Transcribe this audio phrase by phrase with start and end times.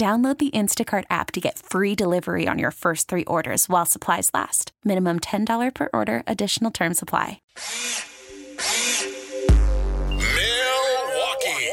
[0.00, 4.30] Download the Instacart app to get free delivery on your first three orders while supplies
[4.32, 4.72] last.
[4.82, 7.42] Minimum $10 per order, additional term supply.
[10.08, 11.68] Milwaukee,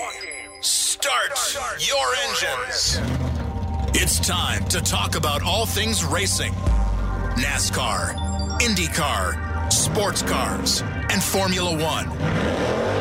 [0.59, 1.31] start
[1.79, 2.99] your engines.
[3.95, 6.51] It's time to talk about all things racing
[7.37, 8.13] NASCAR,
[8.59, 12.96] IndyCar, sports cars, and Formula One.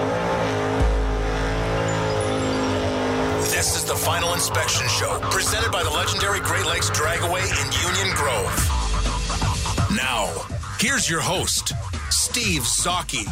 [3.57, 8.15] This is the Final Inspection Show, presented by the legendary Great Lakes Dragaway in Union
[8.15, 8.53] Grove.
[9.97, 10.31] Now,
[10.79, 11.73] here's your host,
[12.11, 13.25] Steve Zautke.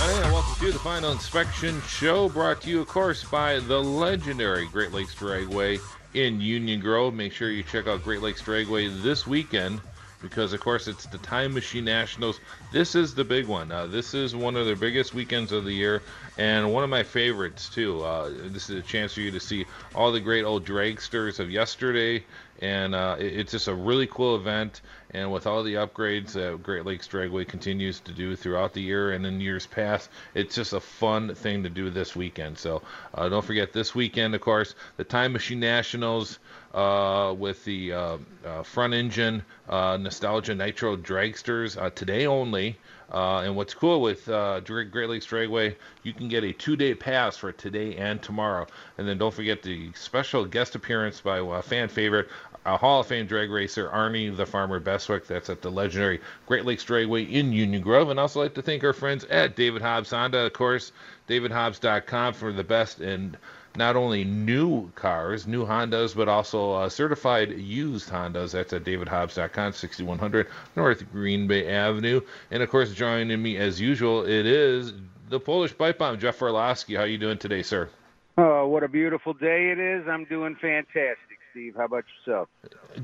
[0.00, 4.66] Hey, welcome to the Final Inspection Show, brought to you, of course, by the legendary
[4.66, 5.78] Great Lakes Dragway
[6.14, 7.14] in Union Grove.
[7.14, 9.80] Make sure you check out Great Lakes Dragway this weekend
[10.24, 12.40] because, of course, it's the Time Machine Nationals.
[12.72, 13.70] This is the big one.
[13.70, 16.02] Uh, this is one of the biggest weekends of the year
[16.38, 18.02] and one of my favorites, too.
[18.02, 21.50] Uh, this is a chance for you to see all the great old dragsters of
[21.50, 22.24] yesterday,
[22.64, 24.80] and uh, it, it's just a really cool event.
[25.10, 29.12] And with all the upgrades that Great Lakes Dragway continues to do throughout the year
[29.12, 32.58] and in years past, it's just a fun thing to do this weekend.
[32.58, 32.82] So
[33.12, 36.40] uh, don't forget this weekend, of course, the Time Machine Nationals
[36.72, 42.76] uh, with the uh, uh, front engine uh, Nostalgia Nitro Dragsters uh, today only.
[43.12, 47.52] Uh, and what's cool with Great Lakes Dragway, you can get a two-day pass for
[47.52, 48.66] today and tomorrow.
[48.98, 52.28] And then don't forget the special guest appearance by a fan favorite,
[52.64, 55.26] a Hall of Fame drag racer, Arnie the Farmer Beswick.
[55.26, 58.10] That's at the legendary Great Lakes Dragway in Union Grove.
[58.10, 60.92] And also like to thank our friends at David Hobbs Honda, of course,
[61.28, 63.36] davidhobbs.com for the best and
[63.76, 68.52] not only new cars, new Hondas, but also uh, certified used Hondas.
[68.52, 72.20] That's at davidhobbs.com, 6100 North Green Bay Avenue.
[72.50, 74.92] And of course, joining me as usual, it is
[75.28, 76.96] the Polish pipe bomb, Jeff Orloski.
[76.96, 77.88] How you doing today, sir?
[78.36, 80.08] Oh, what a beautiful day it is!
[80.08, 81.33] I'm doing fantastic.
[81.54, 82.48] Steve, how about yourself?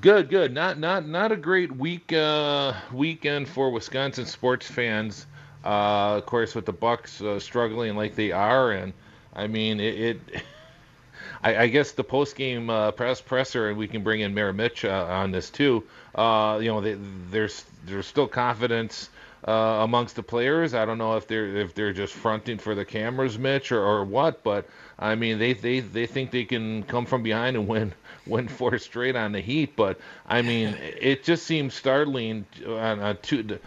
[0.00, 0.52] Good, good.
[0.52, 5.28] Not not not a great week uh, weekend for Wisconsin sports fans.
[5.64, 8.92] Uh, of course, with the Bucks uh, struggling like they are, and
[9.36, 10.00] I mean it.
[10.00, 10.42] it
[11.44, 14.52] I, I, guess the post game uh, press presser, and we can bring in Mayor
[14.52, 15.84] Mitch uh, on this too.
[16.16, 16.98] Uh, you know, they,
[17.30, 19.10] there's there's still confidence
[19.44, 20.74] amongst the players.
[20.74, 24.04] I don't know if they're if they're just fronting for the cameras, Mitch, or, or
[24.04, 24.42] what.
[24.42, 24.66] But
[25.00, 27.94] I mean, they, they they think they can come from behind and win
[28.26, 29.74] win four straight on the Heat.
[29.74, 33.60] But I mean, it just seems startling on, on two, the,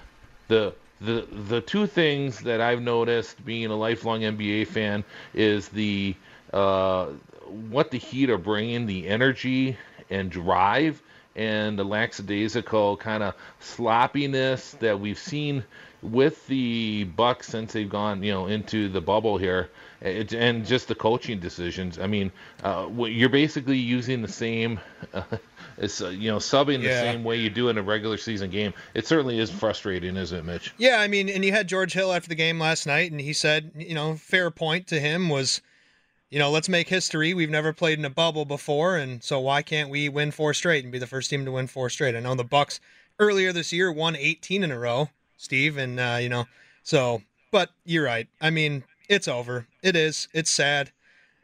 [0.48, 6.16] the the the two things that I've noticed being a lifelong NBA fan is the
[6.54, 7.08] uh,
[7.70, 9.76] what the Heat are bringing, the energy
[10.10, 11.02] and drive,
[11.36, 15.64] and the lackadaisical kind of sloppiness that we've seen
[16.04, 19.70] with the Bucks since they've gone, you know, into the bubble here,
[20.04, 21.98] it, and just the coaching decisions.
[21.98, 22.32] I mean,
[22.64, 24.80] uh, you're basically using the same,
[25.14, 25.24] uh,
[25.78, 26.90] it's uh, you know, subbing yeah.
[26.90, 28.74] the same way you do in a regular season game.
[28.94, 30.74] It certainly is frustrating, isn't it, Mitch?
[30.78, 33.34] Yeah, I mean, and you had George Hill after the game last night, and he
[33.34, 35.62] said, you know, fair point to him was
[36.34, 37.36] you know, let's make history.
[37.36, 40.84] We've never played in a bubble before, and so why can't we win four straight
[40.84, 42.16] and be the first team to win four straight?
[42.16, 42.80] I know the Bucks
[43.20, 46.46] earlier this year won 18 in a row, Steve, and uh, you know,
[46.82, 47.22] so.
[47.52, 48.28] But you're right.
[48.42, 49.68] I mean, it's over.
[49.84, 50.28] It is.
[50.34, 50.92] It's sad.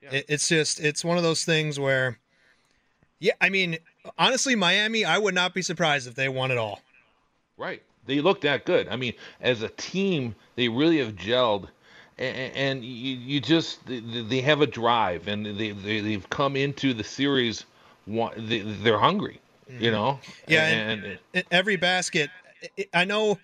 [0.01, 0.11] Yeah.
[0.13, 0.79] It, it's just.
[0.79, 2.17] It's one of those things where,
[3.19, 3.33] yeah.
[3.39, 3.77] I mean,
[4.17, 5.05] honestly, Miami.
[5.05, 6.81] I would not be surprised if they won it all.
[7.57, 7.83] Right.
[8.07, 8.87] They look that good.
[8.87, 11.67] I mean, as a team, they really have gelled
[12.19, 17.03] and, you, you just they have a drive and they, they have come into the
[17.03, 17.65] series
[18.07, 19.91] they're hungry you mm-hmm.
[19.91, 22.29] know yeah and, and, every basket
[22.93, 23.37] i know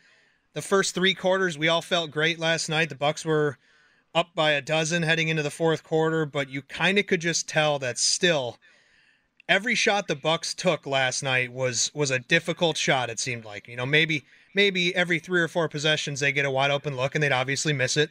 [0.54, 3.58] the first three quarters we all felt great last night the bucks were
[4.16, 7.50] up by a dozen heading into the fourth quarter, but you kind of could just
[7.50, 8.58] tell that still
[9.50, 13.10] every shot the Bucks took last night was was a difficult shot.
[13.10, 14.26] It seemed like you know maybe
[14.56, 17.74] maybe every three or four possessions they get a wide open look and they'd obviously
[17.74, 18.10] miss it,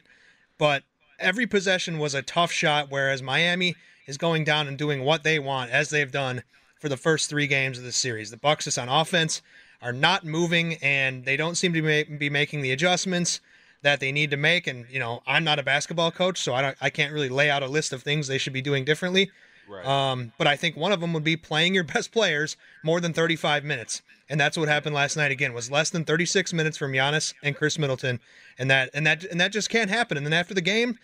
[0.59, 0.83] but
[1.19, 2.87] every possession was a tough shot.
[2.89, 3.75] Whereas Miami
[4.05, 6.43] is going down and doing what they want as they've done
[6.79, 8.29] for the first three games of the series.
[8.29, 9.41] The Bucks just on offense
[9.81, 13.41] are not moving and they don't seem to be making the adjustments
[13.85, 14.65] that they need to make.
[14.67, 17.49] And you know, I'm not a basketball coach, so I don't, I can't really lay
[17.51, 19.31] out a list of things they should be doing differently.
[19.69, 19.85] Right.
[19.85, 23.13] Um, but I think one of them would be playing your best players more than
[23.13, 25.31] 35 minutes, and that's what happened last night.
[25.31, 28.19] Again, was less than 36 minutes from Giannis and Khris Middleton,
[28.57, 30.17] and that and that and that just can't happen.
[30.17, 30.97] And then after the game,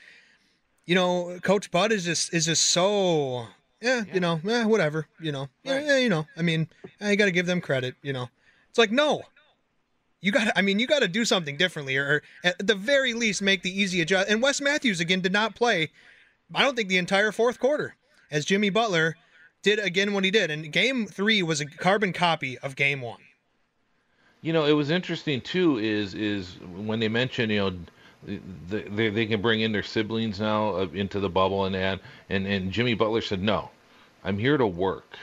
[0.87, 3.45] you know, Coach Bud is just is just so
[3.79, 4.13] yeah, yeah.
[4.13, 5.49] you know, eh, whatever, you know, right.
[5.65, 6.25] yeah, yeah, you know.
[6.35, 6.67] I mean,
[6.99, 8.27] I got to give them credit, you know.
[8.69, 9.21] It's like no,
[10.21, 10.53] you got.
[10.55, 13.81] I mean, you got to do something differently, or, at the very least make the
[13.81, 14.29] easy adjust.
[14.29, 15.91] And Wes Matthews again did not play.
[16.53, 17.95] I don't think the entire fourth quarter
[18.29, 19.15] as Jimmy Butler
[19.63, 20.51] did again what he did.
[20.51, 23.21] And game three was a carbon copy of game one.
[24.41, 25.79] You know, it was interesting too.
[25.79, 27.77] Is is when they mentioned you know.
[28.69, 32.45] They, they can bring in their siblings now uh, into the bubble and add and,
[32.45, 33.71] and Jimmy Butler said no
[34.23, 35.17] I'm here to work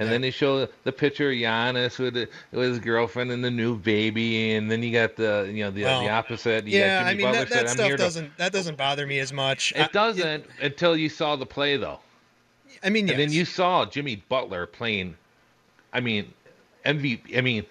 [0.00, 0.12] and yeah.
[0.12, 4.52] then they show the picture of Giannis with, with, his girlfriend and the new baby,
[4.52, 6.66] and then you got the you know the, well, the opposite.
[6.66, 8.38] You yeah, I mean Butler that, that said, stuff doesn't to...
[8.38, 9.72] that doesn't bother me as much.
[9.76, 12.00] It I, doesn't it, until you saw the play though.
[12.82, 13.12] I mean, yes.
[13.12, 15.18] And then you saw Jimmy Butler playing.
[15.92, 16.32] I mean,
[16.86, 17.36] MVP.
[17.36, 17.66] I mean,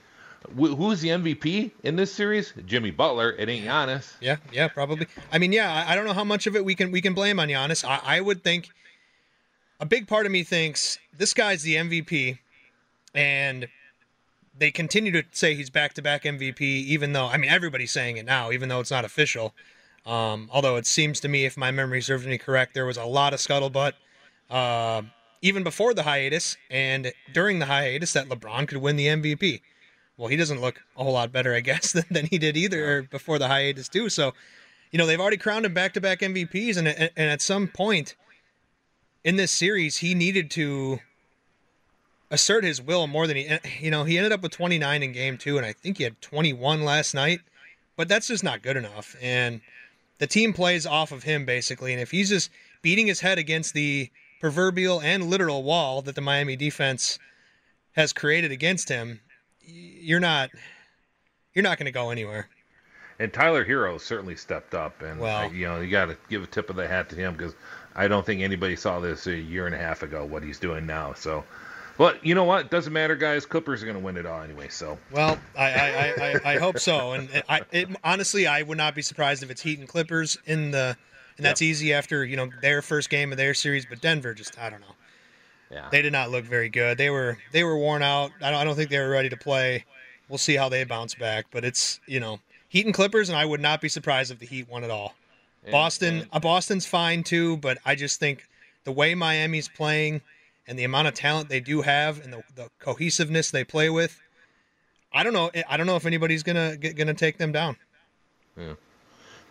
[0.56, 2.54] wh- who's the MVP in this series?
[2.68, 3.32] Jimmy Butler.
[3.40, 4.14] It ain't Giannis.
[4.22, 5.08] Yeah, yeah, probably.
[5.32, 7.16] I mean, yeah, I, I don't know how much of it we can we can
[7.16, 7.84] blame on Giannis.
[7.84, 8.70] I, I would think
[9.80, 12.40] a big part of me thinks this guy's the MVP,
[13.14, 13.68] and
[14.58, 18.18] they continue to say he's back to back MVP, even though I mean everybody's saying
[18.18, 19.54] it now, even though it's not official.
[20.06, 23.06] Um, although it seems to me, if my memory serves me correct, there was a
[23.06, 23.94] lot of scuttlebutt
[24.50, 25.02] uh,
[25.42, 29.62] even before the hiatus and during the hiatus that LeBron could win the MVP.
[30.18, 33.04] Well, he doesn't look a whole lot better, I guess, than, than he did either
[33.04, 34.10] before the hiatus too.
[34.10, 34.34] So,
[34.92, 38.16] you know, they've already crowned him back to back MVPs, and and at some point
[39.24, 41.00] in this series, he needed to
[42.32, 45.38] assert his will more than he, you know, he ended up with 29 in game
[45.38, 47.42] two, and I think he had 21 last night,
[47.96, 49.16] but that's just not good enough.
[49.22, 49.62] And
[50.20, 52.52] the team plays off of him basically, and if he's just
[52.82, 57.20] beating his head against the proverbial and literal wall that the Miami defense
[57.94, 59.20] has created against him,
[59.62, 60.50] you're not
[61.54, 62.48] you're not going to go anywhere.
[63.20, 66.48] And Tyler Herro certainly stepped up, and well, you know you got to give a
[66.48, 67.54] tip of the hat to him because
[68.00, 70.86] I don't think anybody saw this a year and a half ago what he's doing
[70.86, 71.12] now.
[71.14, 71.44] So,
[71.98, 72.72] but you know what?
[72.72, 73.46] Doesn't matter, guys.
[73.46, 74.70] Clippers are going to win it all anyway.
[74.70, 74.98] So.
[75.12, 79.02] Well, I I, I, I hope so, and I it, honestly I would not be
[79.02, 80.96] surprised if it's Heat and Clippers in the,
[81.36, 81.68] and that's yep.
[81.68, 83.86] easy after you know their first game of their series.
[83.86, 84.96] But Denver just I don't know.
[85.70, 85.90] Yeah.
[85.92, 86.98] They did not look very good.
[86.98, 88.32] They were they were worn out.
[88.42, 89.84] I don't I don't think they were ready to play.
[90.30, 91.48] We'll see how they bounce back.
[91.52, 94.46] But it's you know Heat and Clippers, and I would not be surprised if the
[94.46, 95.16] Heat won it all.
[95.64, 98.48] And, Boston, and, uh, Boston's fine too, but I just think
[98.84, 100.22] the way Miami's playing
[100.68, 104.22] and the amount of talent they do have and the, the cohesiveness they play with,
[105.12, 105.52] I don't know.
[105.68, 107.76] I don't know if anybody's gonna gonna take them down.
[108.58, 108.74] Yeah.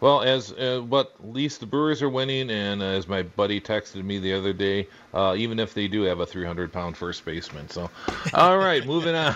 [0.00, 3.60] Well, as uh, what at least the Brewers are winning, and uh, as my buddy
[3.60, 7.24] texted me the other day, uh, even if they do have a 300 pound first
[7.24, 7.68] baseman.
[7.68, 7.90] So,
[8.32, 9.34] all right, moving on.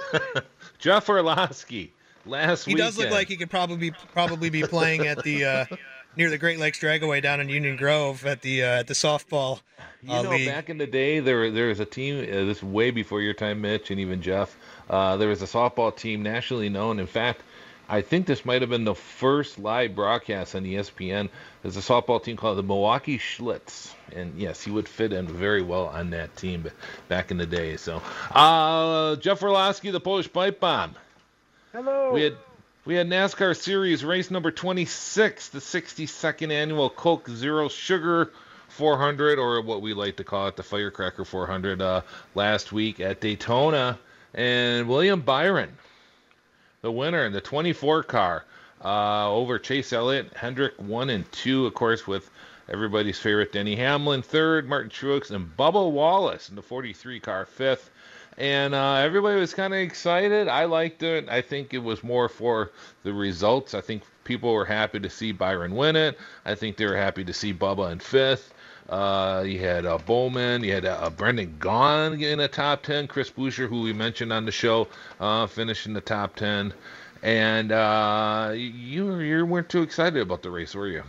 [0.80, 1.90] Jeff Orloski,
[2.26, 2.72] last week.
[2.72, 2.78] he weekend.
[2.78, 5.66] does look like he could probably be probably be playing at the uh,
[6.16, 9.60] near the Great Lakes Dragaway down in Union Grove at the uh, at the softball.
[9.78, 10.48] Uh, you know, league.
[10.48, 12.20] back in the day, there there was a team.
[12.20, 14.56] Uh, this way before your time, Mitch, and even Jeff.
[14.90, 16.98] Uh, there was a softball team nationally known.
[16.98, 17.42] In fact,
[17.88, 21.28] I think this might have been the first live broadcast on ESPN.
[21.62, 25.62] There's a softball team called the Milwaukee Schlitz, and yes, he would fit in very
[25.62, 26.70] well on that team
[27.08, 27.76] back in the day.
[27.76, 28.02] So,
[28.32, 30.94] uh, Jeff Orloski, the Polish pipe bomb.
[31.72, 32.12] Hello.
[32.12, 32.36] We had
[32.84, 38.32] we had NASCAR Series race number 26, the 62nd annual Coke Zero Sugar
[38.70, 42.00] 400, or what we like to call it, the Firecracker 400, uh,
[42.34, 43.98] last week at Daytona.
[44.34, 45.76] And William Byron,
[46.80, 48.44] the winner in the 24 car,
[48.84, 52.28] uh, over Chase Elliott, Hendrick 1 and 2, of course, with
[52.68, 57.91] everybody's favorite Denny Hamlin third, Martin Truex, and Bubba Wallace in the 43 car fifth
[58.42, 60.48] and uh, everybody was kind of excited.
[60.48, 61.28] I liked it.
[61.28, 62.72] I think it was more for
[63.04, 63.72] the results.
[63.72, 66.18] I think people were happy to see Byron win it.
[66.44, 68.52] I think they were happy to see Bubba in fifth.
[68.88, 73.30] Uh, you had uh, Bowman, you had uh, Brendan Gaughan in the top 10, Chris
[73.30, 74.88] Buescher, who we mentioned on the show,
[75.20, 76.74] uh, finished in the top 10.
[77.22, 81.04] And uh, you, you weren't too excited about the race, were you?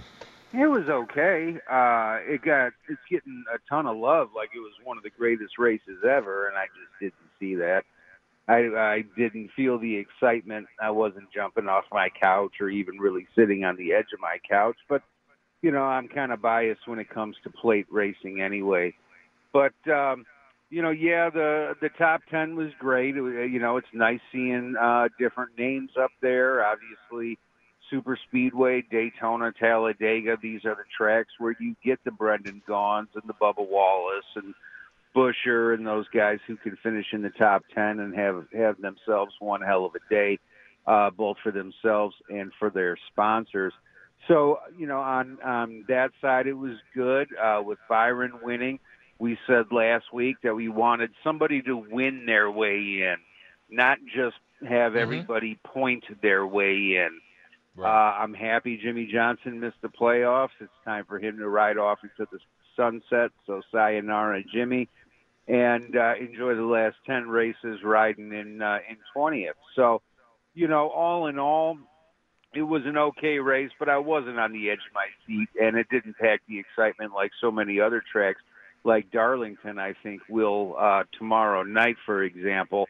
[0.54, 1.58] It was okay.
[1.70, 5.10] Uh, it got it's getting a ton of love, like it was one of the
[5.10, 7.84] greatest races ever, and I just didn't see that.
[8.48, 10.68] I I didn't feel the excitement.
[10.80, 14.38] I wasn't jumping off my couch or even really sitting on the edge of my
[14.48, 14.78] couch.
[14.88, 15.02] But
[15.64, 18.94] you know, I'm kind of biased when it comes to plate racing anyway.
[19.54, 20.24] But um,
[20.70, 23.18] you know, yeah, the the top ten was great.
[23.18, 26.64] It you know, it's nice seeing uh, different names up there.
[26.64, 27.40] Obviously,
[27.90, 30.38] Super Speedway, Daytona, Talladega.
[30.42, 34.54] These are the tracks where you get the Brendan Gaughan's and the Bubba Wallace and
[35.16, 39.34] Buescher and those guys who can finish in the top ten and have have themselves
[39.40, 40.40] one hell of a day,
[40.88, 43.74] uh, both for themselves and for their sponsors.
[44.28, 48.80] So you know, on on that side, it was good uh, with Byron winning.
[49.20, 53.18] We said last week that we wanted somebody to win their way in,
[53.70, 54.38] not just
[54.68, 54.98] have Mhm.
[54.98, 57.20] everybody point their way in.
[57.76, 57.90] Right.
[57.90, 60.50] Uh, I'm happy Jimmie Johnson missed the playoffs.
[60.60, 62.40] It's time for him to ride off into the
[62.76, 63.32] sunset.
[63.48, 64.90] So sayonara, Jimmy,
[65.48, 69.56] and uh, enjoy the last ten races riding in uh, in twentieth.
[69.76, 70.02] So,
[70.54, 71.78] you know, all in all,
[72.54, 75.76] it was an okay race, but I wasn't on the edge of my seat, and
[75.76, 78.42] it didn't pack the excitement like so many other tracks,
[78.84, 79.80] like Darlington.
[79.80, 82.88] I think will uh, tomorrow night, for example.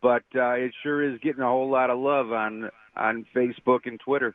[0.00, 3.98] But uh, it sure is getting a whole lot of love on on Facebook and
[3.98, 4.34] Twitter.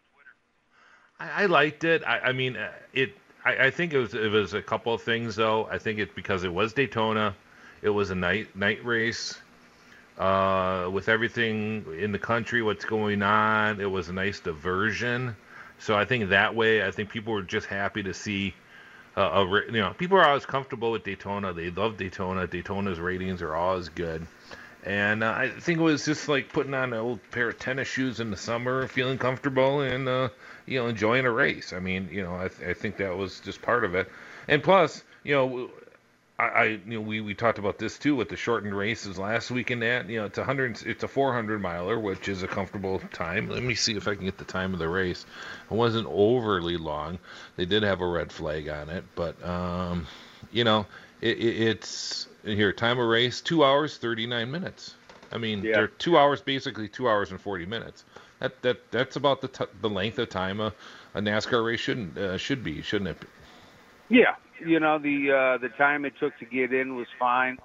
[1.19, 2.03] I, I liked it.
[2.05, 3.13] I, I mean, uh, it.
[3.45, 5.67] I, I think it was it was a couple of things though.
[5.71, 7.35] I think it because it was Daytona,
[7.81, 9.37] it was a night night race.
[10.17, 15.35] Uh, with everything in the country, what's going on, it was a nice diversion.
[15.77, 18.55] So I think that way, I think people were just happy to see.
[19.15, 21.53] Uh, a, you know, people are always comfortable with Daytona.
[21.53, 22.47] They love Daytona.
[22.47, 24.25] Daytona's ratings are always good.
[24.87, 27.89] And uh, I think it was just like putting on an old pair of tennis
[27.89, 30.29] shoes in the summer, feeling comfortable, and uh,
[30.65, 31.73] you know enjoying a race.
[31.73, 34.09] I mean, you know, I, th- I think that was just part of it.
[34.47, 35.69] And plus, you know,
[36.39, 39.51] I, I you know we, we talked about this too with the shortened races last
[39.51, 42.47] week and that you know it's a hundred it's a 400 miler which is a
[42.47, 43.49] comfortable time.
[43.49, 45.25] Let me see if I can get the time of the race.
[45.69, 47.19] It wasn't overly long.
[47.57, 50.07] They did have a red flag on it, but um,
[50.53, 50.85] you know
[51.19, 54.95] it, it, it's here time of race two hours 39 minutes.
[55.31, 55.73] I mean Yeah.
[55.75, 58.05] they're two hours basically two hours and 40 minutes.
[58.39, 60.73] That that that's about the t- the length of time a,
[61.13, 63.19] a NASCAR race shouldn't uh, should be shouldn't it?
[63.19, 63.27] Be?
[64.09, 64.35] Yeah,
[64.65, 67.57] you know the uh, the time it took to get in was fine.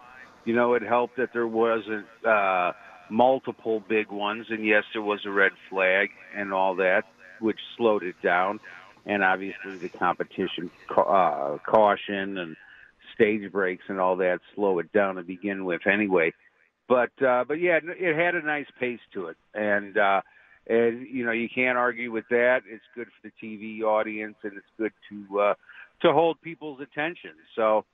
[0.45, 2.73] You know, it helped that there wasn't uh,
[3.09, 7.05] multiple big ones, and yes, there was a red flag and all that,
[7.39, 8.59] which slowed it down.
[9.07, 12.57] And obviously, the competition ca- uh, caution and
[13.23, 16.33] stage breaks and all that slow it down to begin with, anyway.
[16.89, 20.21] But uh, but yeah, it had a nice pace to it, and uh,
[20.69, 22.61] and you know you can't argue with that.
[22.69, 25.55] It's good for the TV audience, and it's good to uh,
[26.03, 27.33] to hold people's attention.
[27.57, 27.85] So,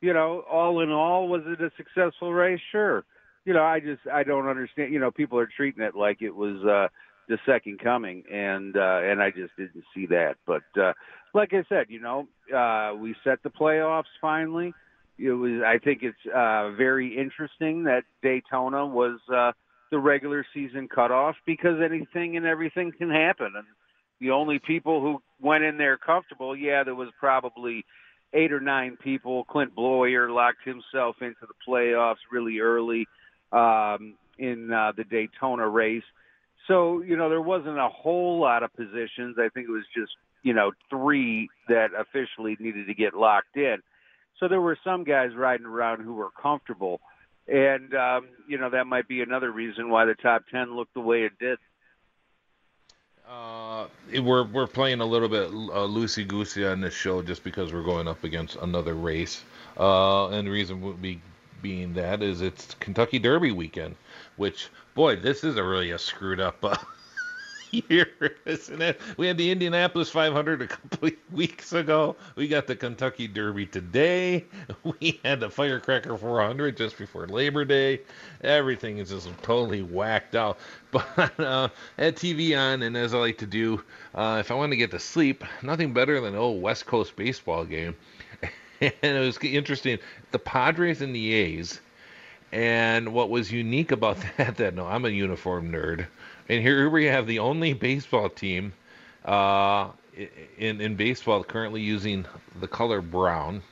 [0.00, 2.60] you know, all in all, was it a successful race?
[2.72, 3.04] Sure.
[3.44, 4.92] You know, I just I don't understand.
[4.92, 6.88] You know, people are treating it like it was uh,
[7.28, 10.36] the second coming, and uh, and I just didn't see that.
[10.46, 10.92] But uh,
[11.34, 14.72] like I said, you know, uh, we set the playoffs finally.
[15.18, 15.62] It was.
[15.64, 19.52] I think it's uh, very interesting that Daytona was uh,
[19.90, 23.66] the regular season cutoff because anything and everything can happen, and
[24.20, 27.84] the only people who went in there comfortable, yeah, there was probably
[28.32, 29.44] eight or nine people.
[29.44, 33.06] Clint Bowyer locked himself into the playoffs really early
[33.52, 36.04] um, in uh, the Daytona race.
[36.68, 39.36] So, you know, there wasn't a whole lot of positions.
[39.38, 43.78] I think it was just, you know, three that officially needed to get locked in.
[44.38, 47.00] So there were some guys riding around who were comfortable.
[47.48, 51.00] And, um, you know, that might be another reason why the top 10 looked the
[51.00, 51.58] way it did.
[53.28, 53.86] Uh,
[54.20, 57.84] we're we're playing a little bit uh, loosey goosey on this show just because we're
[57.84, 59.42] going up against another race.
[59.78, 61.20] Uh, and the reason would be
[61.62, 63.94] being that is it's Kentucky Derby weekend,
[64.36, 66.76] which boy, this is a really a screwed up uh,
[67.70, 68.08] year,
[68.44, 69.00] isn't it?
[69.16, 72.16] We had the Indianapolis 500 a couple weeks ago.
[72.36, 74.44] We got the Kentucky Derby today.
[75.00, 78.00] We had the Firecracker 400 just before Labor Day.
[78.42, 80.58] Everything is just totally whacked out.
[80.90, 83.82] But uh, had TV on, and as I like to do,
[84.14, 87.16] uh, if I want to get to sleep, nothing better than an old West Coast
[87.16, 87.94] baseball game.
[88.80, 89.98] and it was interesting.
[90.32, 91.80] The Padres and the A's.
[92.52, 96.06] And what was unique about that, that no, I'm a uniform nerd.
[96.48, 98.74] And here we have the only baseball team
[99.24, 99.90] uh,
[100.58, 102.26] in in baseball currently using
[102.60, 103.62] the color brown,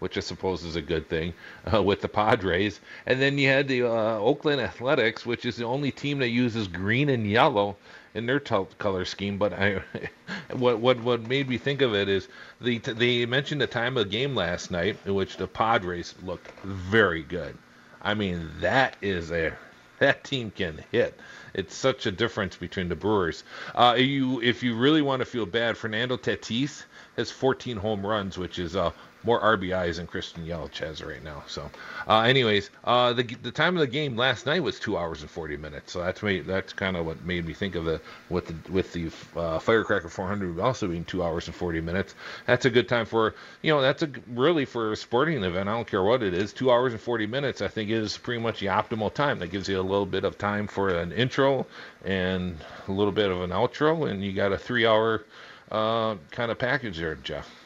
[0.00, 1.34] which I suppose is a good thing,
[1.74, 2.80] uh, with the Padres.
[3.06, 6.68] And then you had the uh, Oakland Athletics, which is the only team that uses
[6.68, 7.76] green and yellow.
[8.14, 9.38] in their t- color scheme.
[9.38, 9.82] But I,
[10.52, 12.28] what what what made me think of it is
[12.60, 16.50] the they mentioned the time of the game last night in which the Padres looked
[16.64, 17.56] very good.
[18.02, 19.52] I mean, that is a
[19.98, 21.18] that team can hit.
[21.52, 23.44] It's such a difference between the Brewers.
[23.74, 26.84] Uh, you, if you really want to feel bad, Fernando Tatis
[27.16, 31.42] has 14 home runs, which is uh, more RBIs than Christian Yelich has right now.
[31.46, 31.70] So,
[32.08, 35.30] uh, anyways, uh, the the time of the game last night was two hours and
[35.30, 35.92] 40 minutes.
[35.92, 38.92] So that's made that's kind of what made me think of the with the with
[38.92, 42.14] the uh, Firecracker 400 also being two hours and 40 minutes.
[42.46, 45.68] That's a good time for you know that's a really for a sporting event.
[45.68, 46.52] I don't care what it is.
[46.52, 49.38] Two hours and 40 minutes I think is pretty much the optimal time.
[49.38, 51.66] That gives you a little bit of time for an intro
[52.04, 52.56] and
[52.88, 55.24] a little bit of an outro, and you got a three hour
[55.70, 57.59] uh, kind of package there, Jeff.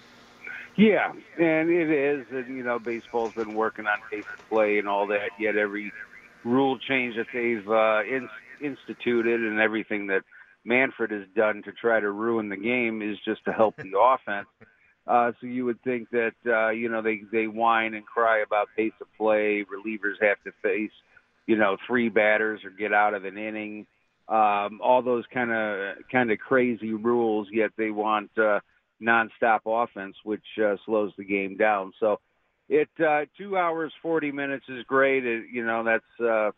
[0.77, 4.89] Yeah, and it is, and you know, baseball's been working on pace of play and
[4.89, 5.31] all that.
[5.39, 5.93] Yet every
[6.45, 8.29] rule change that they've uh, in,
[8.61, 10.23] instituted and everything that
[10.65, 14.49] Manfred has done to try to ruin the game is just to help the offense.
[15.07, 18.69] Uh, so you would think that uh, you know they they whine and cry about
[18.77, 19.65] pace of play.
[19.65, 20.93] Relievers have to face
[21.47, 23.87] you know three batters or get out of an inning.
[24.29, 27.47] Um, all those kind of kind of crazy rules.
[27.53, 28.37] Yet they want.
[28.37, 28.59] Uh,
[29.03, 31.93] nonstop offense, which uh, slows the game down.
[32.01, 32.21] So,
[32.69, 35.25] it uh, two hours forty minutes is great.
[35.27, 36.51] It, you know, that's uh,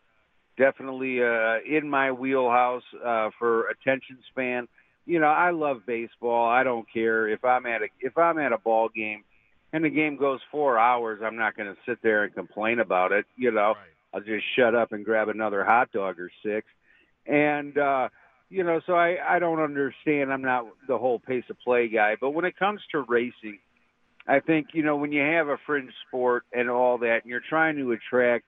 [0.57, 4.67] definitely uh, in my wheelhouse uh, for attention span.
[5.05, 6.47] You know, I love baseball.
[6.47, 9.23] I don't care if I'm at a if I'm at a ball game
[9.73, 11.19] and the game goes four hours.
[11.23, 13.25] I'm not going to sit there and complain about it.
[13.35, 13.77] You know, right.
[14.13, 16.67] I'll just shut up and grab another hot dog or six.
[17.25, 18.09] And uh,
[18.49, 20.31] you know, so I I don't understand.
[20.31, 23.59] I'm not the whole pace of play guy, but when it comes to racing,
[24.27, 27.41] I think you know when you have a fringe sport and all that, and you're
[27.49, 28.45] trying to attract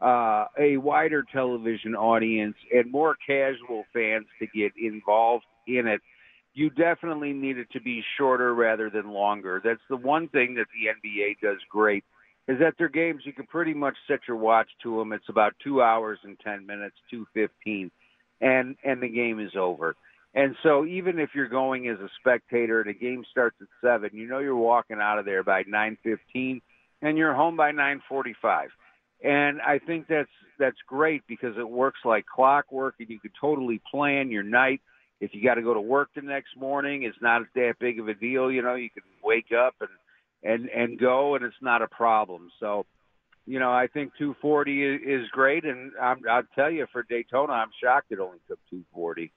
[0.00, 6.00] uh, a wider television audience and more casual fans to get involved in it,
[6.54, 9.60] you definitely need it to be shorter rather than longer.
[9.62, 12.04] That's the one thing that the NBA does great
[12.48, 15.12] is that their games you can pretty much set your watch to them.
[15.12, 17.90] It's about two hours and ten minutes, two fifteen
[18.42, 19.94] and and the game is over.
[20.34, 24.10] And so even if you're going as a spectator and a game starts at seven,
[24.12, 26.60] you know you're walking out of there by nine fifteen,
[27.00, 28.68] and you're home by nine forty five.
[29.22, 33.80] And I think that's that's great because it works like clockwork, and you can totally
[33.90, 34.80] plan your night.
[35.20, 38.08] If you got to go to work the next morning, it's not that big of
[38.08, 38.50] a deal.
[38.50, 39.90] You know, you can wake up and
[40.42, 42.50] and and go, and it's not a problem.
[42.58, 42.86] So
[43.46, 47.70] you know, I think 240 is great, and I'm, I'll tell you for Daytona, I'm
[47.82, 49.32] shocked it only took 240.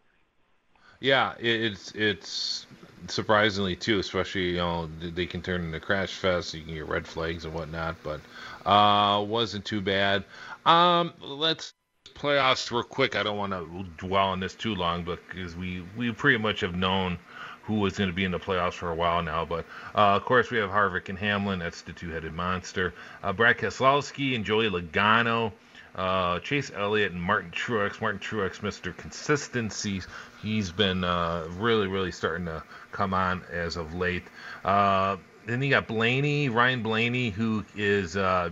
[1.02, 2.66] Yeah, it's it's
[3.08, 7.06] surprisingly too, especially you know they can turn into crash fest, you can get red
[7.06, 8.22] flags and whatnot, but
[8.66, 10.24] uh, wasn't too bad.
[10.66, 11.74] Um, let's
[12.16, 13.16] playoffs real quick.
[13.16, 16.62] I don't want to dwell on this too long, but because we we pretty much
[16.62, 17.20] have known
[17.66, 19.46] who was going to be in the playoffs for a while now.
[19.46, 21.60] But uh, of course, we have Harvick and Hamlin.
[21.60, 22.94] That's the two-headed monster.
[23.24, 25.52] Uh, Brad Keselowski and Joey Logano.
[25.96, 28.02] Uh, Chase Elliott and Martin Truex.
[28.02, 28.96] Martin Truex, Mr.
[28.96, 30.02] Consistency.
[30.42, 34.24] He's been uh, really, really starting to come on as of late.
[34.64, 38.50] Uh, then you got Blaney, Ryan Blaney, who is uh,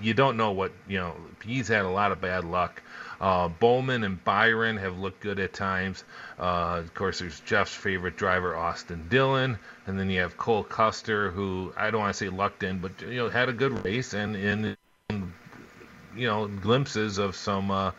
[0.00, 1.14] you don't know what you know.
[1.44, 2.82] He's had a lot of bad luck.
[3.20, 6.04] Uh, Bowman and Byron have looked good at times.
[6.38, 11.30] Uh, of course, there's Jeff's favorite driver, Austin Dillon, and then you have Cole Custer,
[11.30, 14.14] who I don't want to say lucked in, but you know had a good race
[14.14, 14.76] and in
[15.10, 17.92] you know glimpses of some uh,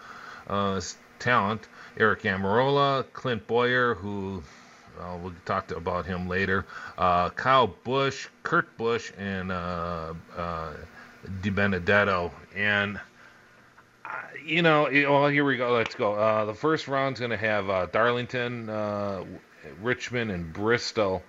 [0.48, 0.82] uh,
[1.20, 1.68] talent.
[1.98, 4.42] Aric Almirola, Clint Bowyer, who
[5.00, 6.66] uh, we'll talk to, about him later.
[6.98, 10.74] Uh, Kyle Busch, Kurt Busch, and uh, uh,
[11.42, 12.32] DiBenedetto.
[12.56, 13.00] And
[14.46, 15.72] you know, well, here we go.
[15.72, 16.14] Let's go.
[16.14, 19.24] Uh, the first round's going to have uh, Darlington, uh,
[19.82, 21.24] Richmond, and Bristol.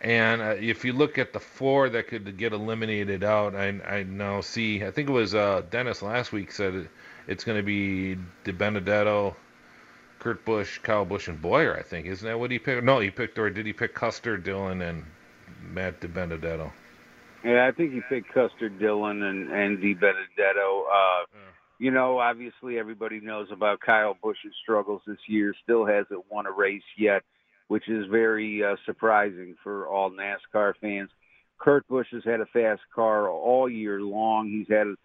[0.00, 4.02] And uh, if you look at the four that could get eliminated out, I, I
[4.02, 4.84] now see.
[4.84, 6.90] I think it was uh, Dennis last week said it,
[7.26, 9.34] it's going to be DiBenedetto,
[10.18, 12.82] Kurt Busch, Kyle Busch, and Bowyer, I think isn't that what he picked?
[12.82, 15.04] No, he picked, or did he pick Custer, Dillon, and
[15.62, 16.72] Matt DiBenedetto?
[17.44, 20.82] Yeah, I think he picked Custer, Dillon, and and DiBenedetto.
[20.90, 21.49] Uh, yeah
[21.80, 25.54] you know, obviously everybody knows about Kyle Busch's struggles this year.
[25.62, 27.22] Still hasn't won a race yet,
[27.68, 31.08] which is very uh, surprising for all NASCAR fans.
[31.58, 34.50] Kurt Busch has had a fast car all year long.
[34.50, 34.96] He's had his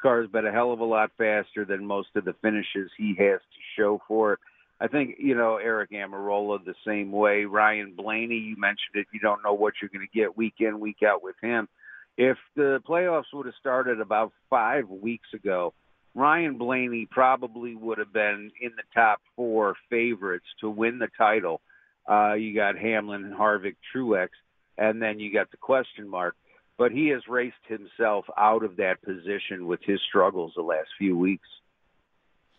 [0.00, 3.40] car's been a hell of a lot faster than most of the finishes he has
[3.40, 4.38] to show for it.
[4.80, 7.44] I think you know Aric Almirola the same way.
[7.44, 9.06] Ryan Blaney, you mentioned it.
[9.12, 11.68] You don't know what you're going to get week in, week out with him.
[12.16, 15.74] If the playoffs would have started about five weeks ago,
[16.14, 21.60] Ryan Blaney probably would have been in the top four favorites to win the title.
[22.08, 24.28] Uh, you got Hamlin, Harvick, Truex,
[24.76, 26.34] and then you got the question mark.
[26.78, 31.16] But he has raced himself out of that position with his struggles the last few
[31.16, 31.48] weeks.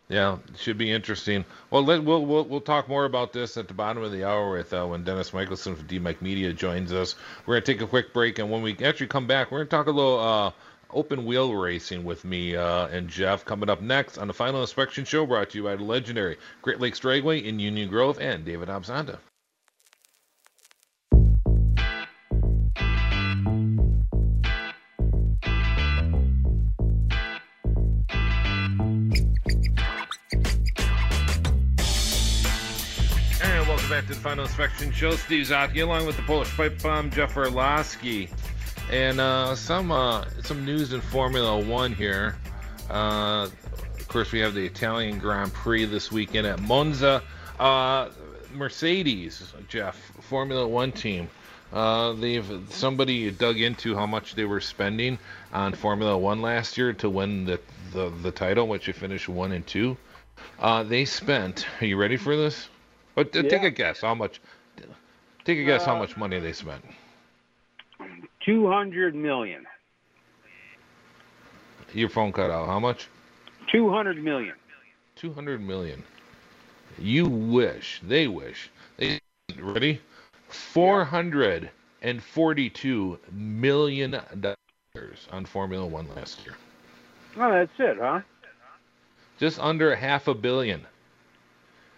[0.10, 1.46] Yeah, should be interesting.
[1.72, 4.52] Well, let, we'll, we'll we'll talk more about this at the bottom of the hour
[4.52, 7.16] with uh, when Dennis Michelsen from DMIC Media joins us.
[7.46, 9.88] We're gonna take a quick break, and when we actually come back, we're gonna talk
[9.88, 10.52] a little uh,
[10.94, 15.06] open wheel racing with me uh, and Jeff coming up next on the Final Inspection
[15.06, 18.70] Show, brought to you by the legendary Great Lakes Dragway in Union Grove and David
[33.68, 35.12] welcome back to the Final Inspection Show.
[35.16, 38.30] Steve Zautke along with the Polish Pipe Bomb, Jeff Orloski.
[38.92, 42.36] And uh, some uh, some news in Formula One here.
[42.90, 43.50] Uh,
[44.00, 47.24] of course, we have the Italian Grand Prix this weekend at Monza.
[47.60, 48.10] Uh,
[48.54, 51.28] Mercedes, Jeff, Formula One team.
[51.72, 55.18] Uh, they've somebody dug into how much they were spending
[55.52, 57.60] on Formula One last year to win the
[57.94, 59.98] the, the title, which they finished one and two.
[60.60, 61.66] Uh, they spent.
[61.82, 62.70] Are you ready for this?
[63.16, 64.40] But uh, take a guess how much.
[65.46, 66.84] Take a guess how much money they spent.
[68.46, 69.66] Two hundred million.
[71.94, 72.68] Your phone cut out.
[72.68, 73.08] How much?
[73.72, 74.56] Two hundred million.
[75.16, 76.04] 200 million.
[76.98, 78.70] You wish, they wish.
[78.98, 79.20] They
[79.58, 80.02] ready?
[80.50, 86.56] 442 million dollars on Formula 1 last year.
[87.38, 88.22] Oh, that's it, huh?
[89.40, 90.86] Just under half a billion.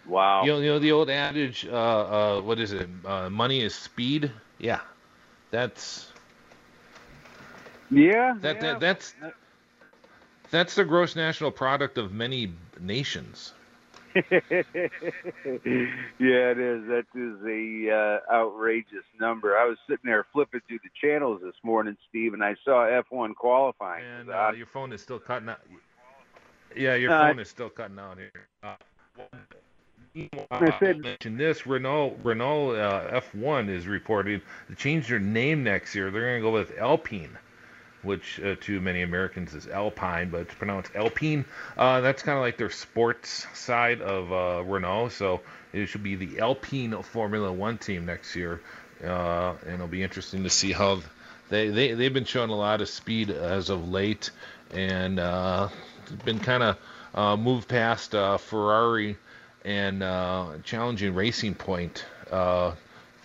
[0.06, 0.44] Wow.
[0.44, 2.88] You know, you know the old adage, uh, uh, what is it?
[3.04, 4.30] Uh, money is speed.
[4.58, 4.80] Yeah,
[5.50, 6.12] that's
[7.90, 8.36] yeah.
[8.40, 8.62] that, yeah.
[8.62, 9.14] that that's
[10.50, 13.52] that's the gross national product of many nations.
[14.14, 14.22] yeah,
[16.18, 16.86] it is.
[16.88, 19.58] That is a uh, outrageous number.
[19.58, 23.34] I was sitting there flipping through the channels this morning, Steve, and I saw F1
[23.34, 24.04] qualifying.
[24.20, 25.60] And Uh, uh, your phone is still cutting out.
[26.74, 28.48] Yeah, your Uh, phone is still cutting out here.
[28.62, 28.76] Uh,
[30.50, 35.94] I said- mention this Renault Renault uh, F1 is reporting to change their name next
[35.94, 36.10] year.
[36.10, 37.36] They're going to go with Alpine,
[38.06, 41.44] which uh, to many Americans is Alpine, but it's pronounced Alpine.
[41.76, 45.10] Uh, that's kind of like their sports side of uh, Renault.
[45.10, 45.40] So
[45.72, 48.60] it should be the Alpine Formula One team next year,
[49.04, 51.02] uh, and it'll be interesting to see how
[51.50, 54.30] they, they they've been showing a lot of speed as of late,
[54.72, 55.68] and uh,
[56.24, 56.78] been kind of
[57.14, 59.16] uh, moved past Ferrari
[59.64, 60.00] and
[60.64, 62.06] challenging Racing Point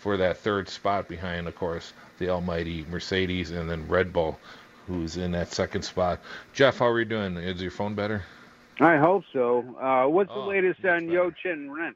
[0.02, 4.40] for that third spot behind, of course, the almighty Mercedes and then Red Bull,
[4.88, 6.20] who's in that second spot.
[6.54, 7.38] Jeff, how are you doing?
[7.38, 8.24] Is your phone better?
[8.80, 9.64] I hope so.
[9.82, 11.12] Uh, what's the Oh, latest on better.
[11.12, 11.96] Jochen Rindt?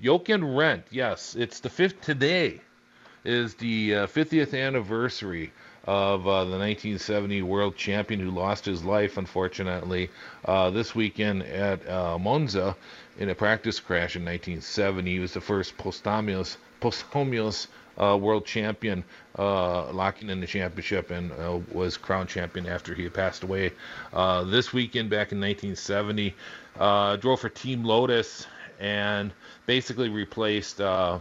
[0.00, 2.60] Jochen Rindt, yes, it's the fifth today
[3.24, 5.52] is the uh, 50th anniversary
[5.86, 10.10] of uh, the 1970 world champion who lost his life, unfortunately,
[10.44, 12.76] uh, this weekend at uh, Monza
[13.18, 15.10] in a practice crash in 1970.
[15.10, 17.68] He was the first posthumous, posthumous
[17.98, 19.04] world champion,
[19.38, 23.72] uh, locking in the championship, and uh, was crowned champion after he passed away.
[24.12, 26.34] Uh, this weekend, back in 1970,
[26.78, 28.46] uh, drove for Team Lotus
[28.80, 29.32] and
[29.66, 31.18] basically replaced uh,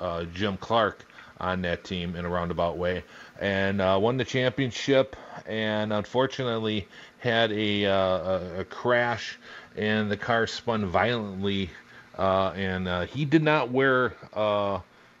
[0.00, 1.04] uh, Jim Clark
[1.40, 3.02] on that team in a roundabout way,
[3.40, 5.16] and uh, won the championship.
[5.46, 6.86] And unfortunately,
[7.18, 9.38] had a, uh, a, crash,
[9.76, 11.70] and the car spun violently.
[12.16, 14.14] Uh, and uh, he did not wear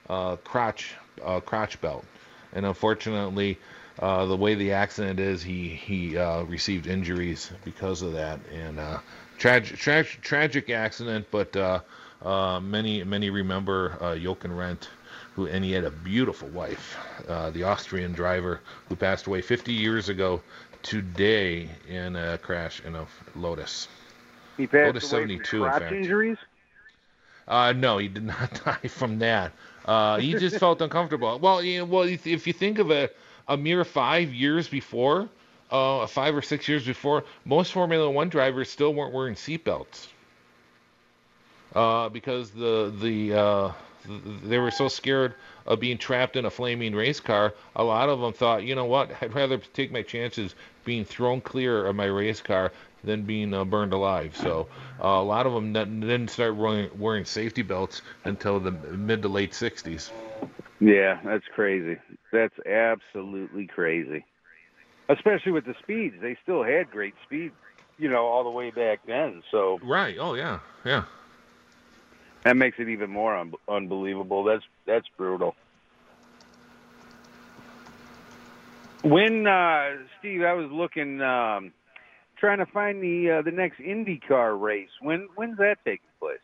[0.08, 2.04] uh, crotch uh, crotch belt,
[2.52, 3.58] and unfortunately.
[3.98, 8.80] Uh, the way the accident is, he he uh, received injuries because of that, and
[8.80, 8.98] uh,
[9.36, 11.26] tragic tra- tragic accident.
[11.30, 11.80] But uh,
[12.22, 14.88] uh, many many remember uh, Jochen Rindt,
[15.34, 16.96] who and he had a beautiful wife,
[17.28, 20.40] uh, the Austrian driver who passed away 50 years ago
[20.82, 23.88] today in a crash in a Lotus.
[24.56, 25.92] He passed Lotus away 72, from in crotch fact.
[25.92, 26.38] injuries.
[27.48, 29.52] Uh, no, he did not die from that.
[29.84, 31.38] Uh, he just felt uncomfortable.
[31.38, 33.16] Well, you know, well, if you think of it,
[33.48, 35.28] a mere five years before,
[35.70, 40.08] uh, five or six years before, most Formula One drivers still weren't wearing seatbelts.
[41.74, 43.72] Uh, because the the uh,
[44.44, 45.34] they were so scared
[45.66, 47.54] of being trapped in a flaming race car.
[47.76, 51.40] A lot of them thought, you know what, I'd rather take my chances being thrown
[51.40, 52.72] clear of my race car
[53.04, 54.36] than being uh, burned alive.
[54.36, 54.68] So
[55.02, 59.28] uh, a lot of them didn't start wearing, wearing safety belts until the mid to
[59.28, 60.10] late 60s.
[60.80, 61.98] Yeah, that's crazy.
[62.32, 64.24] That's absolutely crazy.
[65.08, 67.52] Especially with the speeds, they still had great speed.
[67.98, 69.42] you know, all the way back then.
[69.50, 70.16] So right.
[70.18, 71.04] Oh yeah, yeah.
[72.44, 74.44] That makes it even more un- unbelievable.
[74.44, 75.54] That's that's brutal.
[79.02, 81.72] When uh, Steve, I was looking, um,
[82.42, 84.90] trying to find the uh, the next IndyCar race.
[85.00, 86.40] When when's that taking place?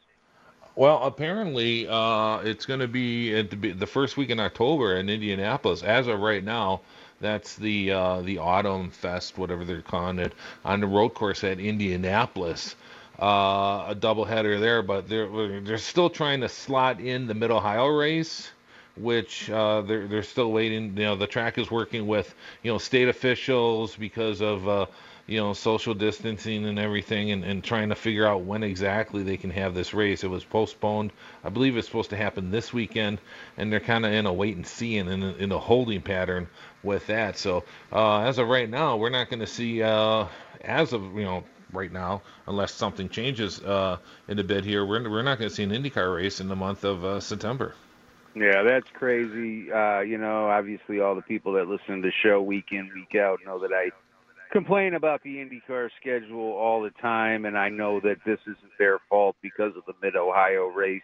[0.77, 5.09] Well, apparently, uh, it's going to be at the, the first week in October in
[5.09, 5.83] Indianapolis.
[5.83, 6.83] As of right now,
[7.21, 10.33] that's the uh, the Autumn Fest, whatever they're calling it,
[10.65, 12.77] on the road course at Indianapolis.
[13.21, 17.89] Uh, a doubleheader there, but they're they're still trying to slot in the Mid Ohio
[17.89, 18.49] race,
[18.97, 20.97] which uh, they're they're still waiting.
[20.97, 22.33] You know, the track is working with
[22.63, 24.87] you know state officials because of uh,
[25.29, 29.37] you know social distancing and everything, and, and trying to figure out when exactly they
[29.37, 30.25] can have this race.
[30.25, 31.13] It was postponed.
[31.45, 33.21] I believe it's supposed to happen this weekend,
[33.57, 36.01] and they're kind of in a wait and see and in a, in a holding
[36.01, 36.49] pattern
[36.83, 37.37] with that.
[37.37, 40.27] So uh, as of right now, we're not going to see uh,
[40.63, 44.85] as of you know right now, unless something changes uh, in a bit here.
[44.85, 47.75] We're we're not going to see an IndyCar race in the month of uh, September.
[48.35, 49.71] Yeah, that's crazy.
[49.71, 53.21] Uh, you know, obviously, all the people that listen to the show week in, week
[53.21, 53.91] out know that I
[54.51, 58.99] complain about the IndyCar schedule all the time, and I know that this isn't their
[59.09, 61.03] fault because of the Mid Ohio race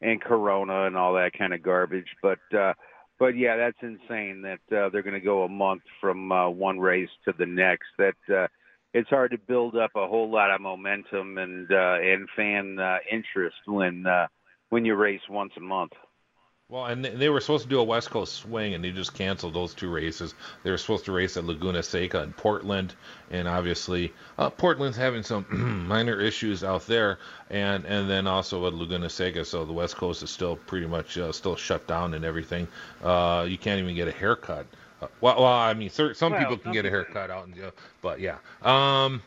[0.00, 2.08] and Corona and all that kind of garbage.
[2.22, 2.74] But uh,
[3.18, 6.78] but yeah, that's insane that uh, they're going to go a month from uh, one
[6.78, 7.86] race to the next.
[7.98, 8.48] That uh,
[8.92, 12.98] it's hard to build up a whole lot of momentum and uh, and fan uh,
[13.10, 14.26] interest when uh,
[14.70, 15.92] when you race once a month.
[16.70, 19.52] Well, and they were supposed to do a West Coast swing, and they just canceled
[19.52, 20.32] those two races.
[20.62, 22.94] They were supposed to race at Laguna Seca in Portland,
[23.30, 25.44] and obviously uh, Portland's having some
[25.88, 27.18] minor issues out there,
[27.50, 31.18] and and then also at Laguna Seca, so the West Coast is still pretty much
[31.18, 32.66] uh, still shut down and everything.
[33.02, 34.64] Uh, you can't even get a haircut.
[35.02, 38.20] Uh, well, well, I mean, some well, people can get a haircut out, and, but
[38.20, 38.38] yeah.
[38.62, 39.22] Um,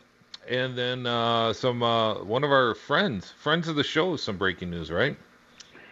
[0.48, 4.70] and then uh, some uh, one of our friends, friends of the show, some breaking
[4.70, 5.16] news, right?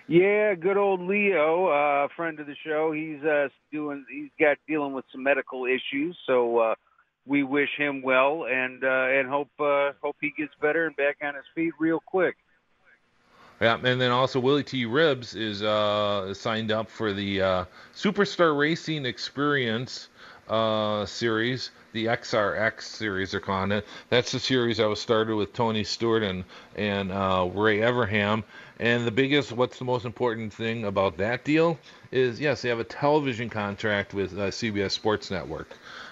[0.09, 2.93] Yeah, good old Leo, uh, friend of the show.
[2.93, 4.05] He's uh, doing.
[4.09, 6.75] He's got dealing with some medical issues, so uh,
[7.27, 11.17] we wish him well and uh, and hope uh, hope he gets better and back
[11.23, 12.37] on his feet real quick.
[13.61, 14.85] Yeah, and then also Willy T.
[14.85, 17.65] Ribbs is uh, signed up for the uh,
[17.95, 20.09] Superstar Racing Experience
[20.49, 23.87] uh, series, the SRX series they're calling it.
[24.11, 26.45] That's the series I was started with Tony Stewart and
[26.77, 28.45] and uh, Ray Evernham.
[28.79, 31.79] and the biggest, what's the most important thing about that deal
[32.13, 35.71] is yes, they have a television contract with uh, CBS Sports Network.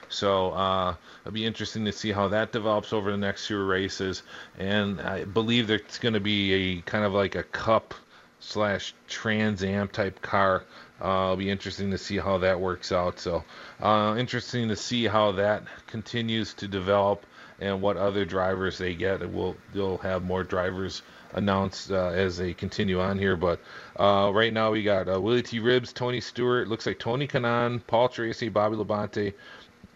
[0.09, 4.23] So uh, it'll be interesting to see how that develops over the next few races.
[4.59, 7.93] And I believe there's going to be a kind of like a cup
[8.41, 10.65] slash Trans Am type car.
[11.05, 13.21] Uh, it'll be interesting to see how that works out.
[13.21, 13.45] So
[13.81, 17.27] uh, interesting to see how that continues to develop
[17.61, 19.29] and what other drivers they get.
[19.31, 21.03] We'll they'll have more drivers
[21.35, 23.37] announced uh, as they continue on here.
[23.37, 23.61] But
[23.97, 25.61] uh, right now we got uh, Willy T.
[25.61, 29.35] Ribbs, Tony Stewart, looks like Tony Kanaan, Paul Tracy, Bobby Labonte,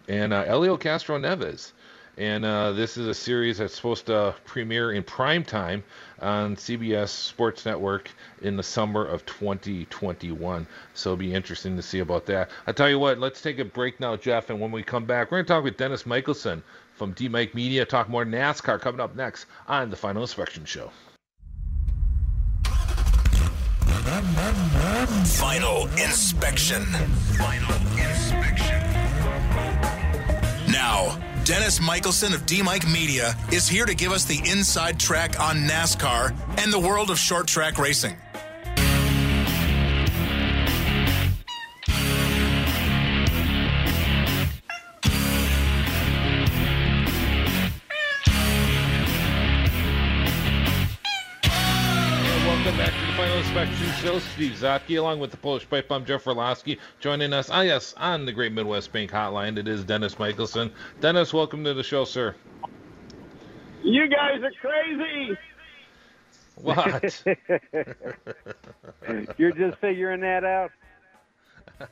[0.09, 1.73] and uh, Castro Castroneves.
[2.19, 5.85] And uh, this is a series that's supposed to premiere in prime time
[6.21, 8.11] on CBS Sports Network
[8.43, 10.67] in the summer of 2021.
[10.95, 12.51] So it'll be interesting to see about that.
[12.67, 14.51] I tell you what, let's take a break now, Jeff.
[14.51, 16.61] And when we come back, we're going to talk with Dennis Michelsen
[16.95, 20.91] from DMIC Media, talk more NASCAR coming up next on the Final Inspection Show.
[25.25, 26.83] Final inspection.
[27.37, 28.83] Final inspection.
[30.73, 31.17] Now,
[31.49, 36.39] Dennis Michelsen of DMIC Media is here to give us the inside track on NASCAR
[36.59, 38.19] and the world of short track racing.
[53.49, 54.19] Inspection Show.
[54.19, 57.49] Steve Zautke, along with the Polish Pipe Bomb Jeff Orloski, joining us.
[57.49, 59.57] Ah, yes, on the Great Midwest Bank Hotline.
[59.57, 60.71] It is Dennis Michelsen.
[61.01, 62.35] Dennis, welcome to the show, sir.
[63.83, 65.39] You guys are crazy.
[66.57, 67.25] What?
[69.39, 70.71] You're just figuring that out.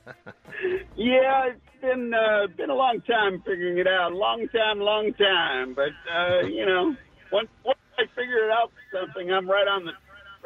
[0.95, 4.13] yeah, it's been uh, been a long time figuring it out.
[4.13, 5.73] Long time, long time.
[5.73, 6.95] But uh, you know,
[7.33, 9.93] once, once I figure it out something, I'm right on the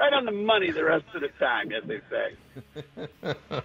[0.01, 3.63] right on the money the rest of the time, as they say.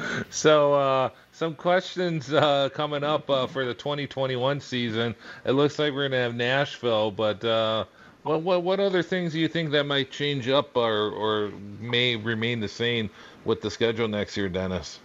[0.30, 5.14] so, uh, some questions uh, coming up uh, for the 2021 season.
[5.44, 7.84] It looks like we're going to have Nashville, but uh,
[8.22, 12.16] what, what, what other things do you think that might change up or, or may
[12.16, 13.10] remain the same
[13.44, 15.00] with the schedule next year, Dennis?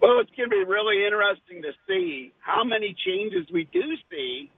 [0.00, 4.50] Well, it's going to be really interesting to see how many changes we do see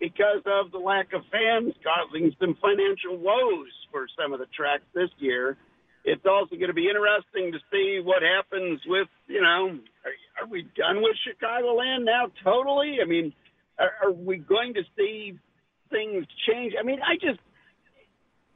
[0.00, 4.84] because of the lack of fans causing some financial woes for some of the tracks
[4.94, 5.56] this year.
[6.04, 10.48] It's also going to be interesting to see what happens with, you know, are, are
[10.48, 12.96] we done with Chicagoland now totally?
[13.00, 13.32] I mean,
[13.78, 15.38] are, are we going to see
[15.90, 16.72] things change?
[16.78, 17.38] I mean, I just,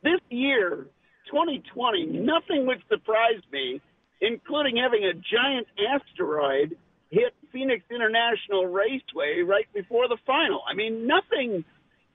[0.02, 0.86] this year,
[1.30, 3.80] 2020, nothing would surprise me,
[4.20, 6.76] including having a giant asteroid
[7.10, 10.60] hit Phoenix International Raceway right before the final.
[10.68, 11.64] I mean, nothing,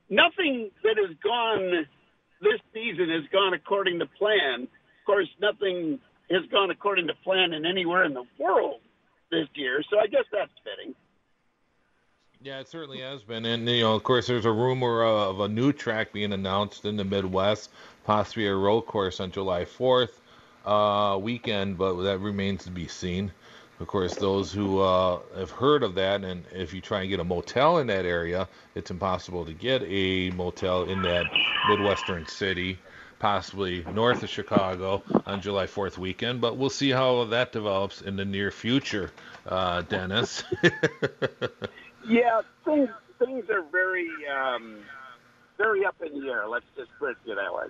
[0.07, 1.87] nothing that has gone
[2.41, 4.63] this season has gone according to plan.
[4.63, 5.99] Of course, nothing
[6.29, 8.81] has gone according to plan in anywhere in the world
[9.31, 9.83] this year.
[9.89, 10.93] So I guess that's fitting.
[12.43, 15.47] Yeah, it certainly has been, and you know, of course, there's a rumor of a
[15.47, 17.71] new track being announced in the Midwest,
[18.03, 20.11] possibly a road course on July 4th
[20.65, 23.31] uh, weekend, but that remains to be seen.
[23.81, 27.19] Of course, those who uh, have heard of that, and if you try and get
[27.19, 31.25] a motel in that area, it's impossible to get a motel in that
[31.67, 32.77] midwestern city,
[33.17, 36.41] possibly north of Chicago on July 4th weekend.
[36.41, 39.09] But we'll see how that develops in the near future,
[39.47, 40.43] uh, Dennis.
[42.07, 42.89] Yeah, things
[43.19, 44.77] things are very um,
[45.57, 46.47] very up in the air.
[46.47, 47.67] Let's just put it that way.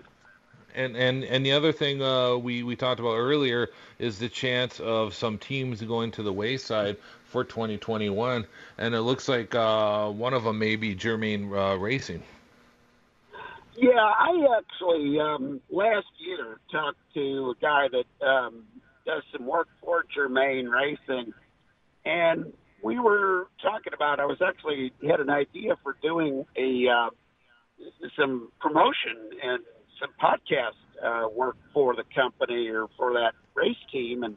[0.76, 4.80] And and and the other thing uh, we we talked about earlier is the chance
[4.80, 8.46] of some teams going to the wayside for 2021,
[8.78, 12.24] and it looks like uh, one of them may be Germain uh, Racing.
[13.76, 18.64] Yeah, I actually um, last year talked to a guy that um,
[19.06, 21.34] does some work for Germain Racing,
[22.06, 22.54] and
[22.84, 24.20] we were talking about.
[24.20, 27.10] I was actually had an idea for doing a uh,
[28.18, 29.64] some promotion and
[30.02, 34.36] some podcast uh, work for the company or for that race team, and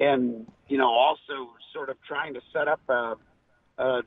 [0.00, 3.14] and you know also sort of trying to set up a
[3.78, 4.02] a,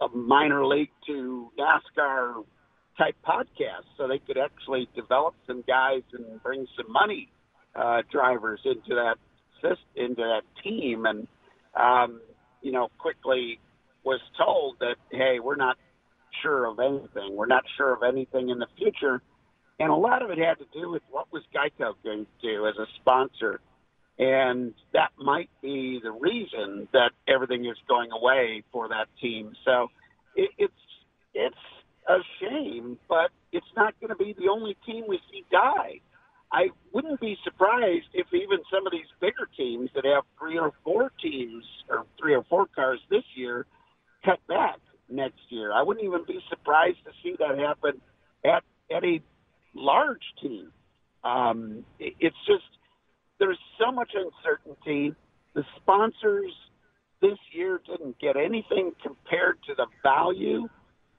[0.00, 2.44] a minor league to NASCAR
[2.98, 7.30] type podcast so they could actually develop some guys and bring some money
[7.74, 9.16] uh, drivers into that
[9.96, 11.28] into that team and
[11.74, 12.20] um,
[12.62, 13.58] you know, quickly
[14.04, 15.76] was told that, hey, we're not
[16.42, 17.36] sure of anything.
[17.36, 19.22] We're not sure of anything in the future.
[19.82, 22.68] And a lot of it had to do with what was Geico going to do
[22.68, 23.60] as a sponsor.
[24.16, 29.54] And that might be the reason that everything is going away for that team.
[29.64, 29.88] So
[30.36, 30.72] it, it's
[31.34, 31.56] it's
[32.08, 35.98] a shame, but it's not going to be the only team we see die.
[36.52, 40.70] I wouldn't be surprised if even some of these bigger teams that have three or
[40.84, 43.66] four teams or three or four cars this year
[44.24, 45.72] cut back next year.
[45.72, 48.00] I wouldn't even be surprised to see that happen
[48.44, 48.62] at
[48.94, 49.20] at a
[49.74, 50.72] large team.
[51.24, 52.64] Um, it's just
[53.38, 55.14] there's so much uncertainty.
[55.54, 56.52] The sponsors
[57.20, 60.68] this year didn't get anything compared to the value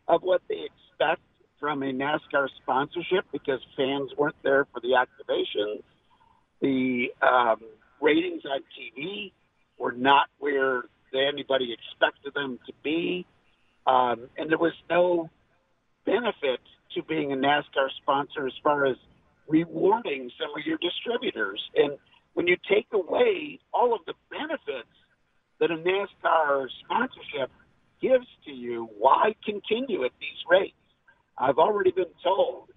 [0.07, 1.21] of what they expect
[1.59, 5.81] from a NASCAR sponsorship because fans weren't there for the activations.
[6.61, 7.61] The um,
[8.01, 9.31] ratings on TV
[9.77, 13.25] were not where anybody expected them to be.
[13.85, 15.29] Um, and there was no
[16.05, 16.59] benefit
[16.95, 18.97] to being a NASCAR sponsor as far as
[19.47, 21.61] rewarding some of your distributors.
[21.75, 21.97] And
[22.33, 24.89] when you take away all of the benefits
[25.59, 27.51] that a NASCAR sponsorship
[28.01, 30.75] gives to you, why continue at these rates?
[31.37, 32.69] I've already been told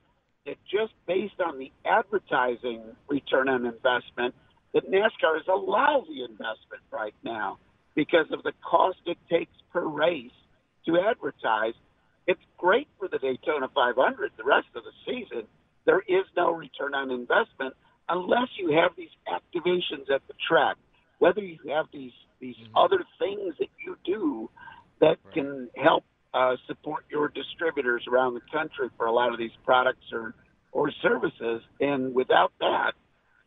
[0.46, 4.34] that just based on the advertising return on investment,
[4.72, 7.58] that NASCAR is a lousy investment right now
[7.94, 10.30] because of the cost it takes per race
[10.86, 11.74] to advertise.
[12.26, 15.46] It's great for the Daytona 500 the rest of the season.
[15.84, 17.74] There is no return on investment
[18.08, 20.76] unless you have these activations at the track,
[21.18, 22.76] whether you have these these mm-hmm.
[22.76, 24.50] other things that you do
[25.00, 25.34] that right.
[25.34, 30.12] can help uh, support your distributors around the country for a lot of these products
[30.12, 30.34] or
[30.72, 31.62] or services.
[31.80, 32.92] And without that,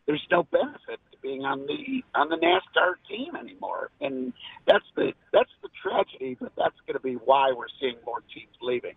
[0.07, 3.91] there's no benefit to being on the on the NASCAR team anymore.
[4.01, 4.33] And
[4.65, 5.51] that's the that's
[5.89, 8.95] tragedy, but that's going to be why we're seeing more teams leaving.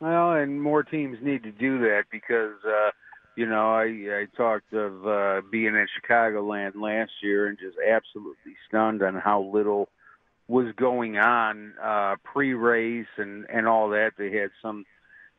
[0.00, 2.90] Well, and more teams need to do that because uh,
[3.36, 8.54] you know I I talked of uh, being at Chicagoland last year and just absolutely
[8.68, 9.88] stunned on how little
[10.48, 14.12] was going on uh pre-race and and all that.
[14.16, 14.84] They had some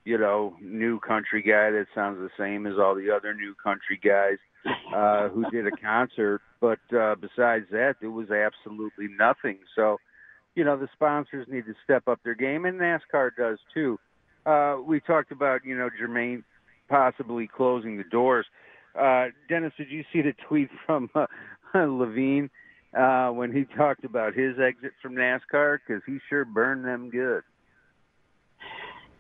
[0.06, 4.00] you know new country guy that sounds the same as all the other new country
[4.02, 4.38] guys
[4.96, 6.42] uh who did a concert.
[6.62, 9.58] But uh besides that there was absolutely nothing.
[9.76, 9.98] So
[10.60, 13.98] you know the sponsors need to step up their game and NASCAR does too
[14.46, 16.44] uh we talked about you know Germain
[16.90, 18.46] possibly closing the doors
[19.00, 21.28] uh Dennis did you see the tweet from uh,
[21.74, 22.50] Leavine
[22.98, 27.44] uh, when he talked about his exit from NASCAR because he sure burned them good.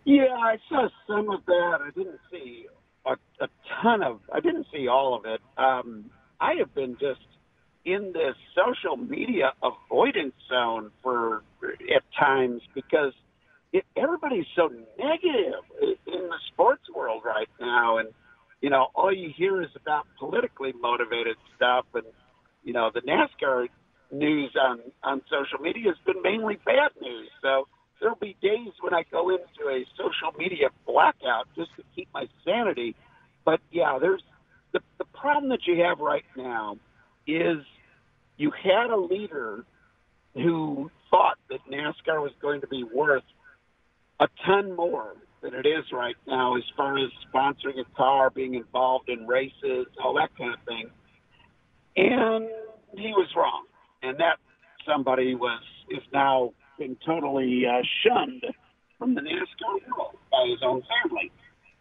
[0.06, 1.78] Yeah, I saw some of that.
[1.86, 2.66] I didn't see
[3.06, 3.12] a,
[3.44, 3.48] a
[3.82, 4.22] ton of.
[4.34, 5.40] I didn't see all of it.
[5.58, 6.10] Um,
[6.40, 7.20] I have been just
[7.94, 11.44] in this social media avoidance zone for
[11.96, 13.14] at times because
[13.72, 18.10] it, everybody's so negative in the sports world right now, and
[18.62, 22.06] you know all you hear is about politically motivated stuff, and
[22.64, 23.68] you know the NASCAR
[24.12, 27.30] news on on social media has been mainly bad news.
[27.42, 27.68] So
[28.00, 32.28] there'll be days when I go into a social media blackout just to keep my
[32.44, 32.96] sanity.
[33.46, 34.24] But yeah, there's
[34.74, 36.78] the the problem that you have right now
[37.28, 37.58] is
[38.40, 39.66] you had a leader
[40.34, 43.24] who thought that NASCAR was going to be worth
[44.22, 48.56] a ton more than it is right now as far as sponsoring a car, being
[48.56, 50.90] involved in races, all that kind of thing.
[51.98, 52.48] And
[52.98, 53.66] he was wrong.
[54.04, 54.38] And that
[54.88, 58.46] somebody was is now been totally uh, shunned
[58.98, 61.30] from the NASCAR world by his own family.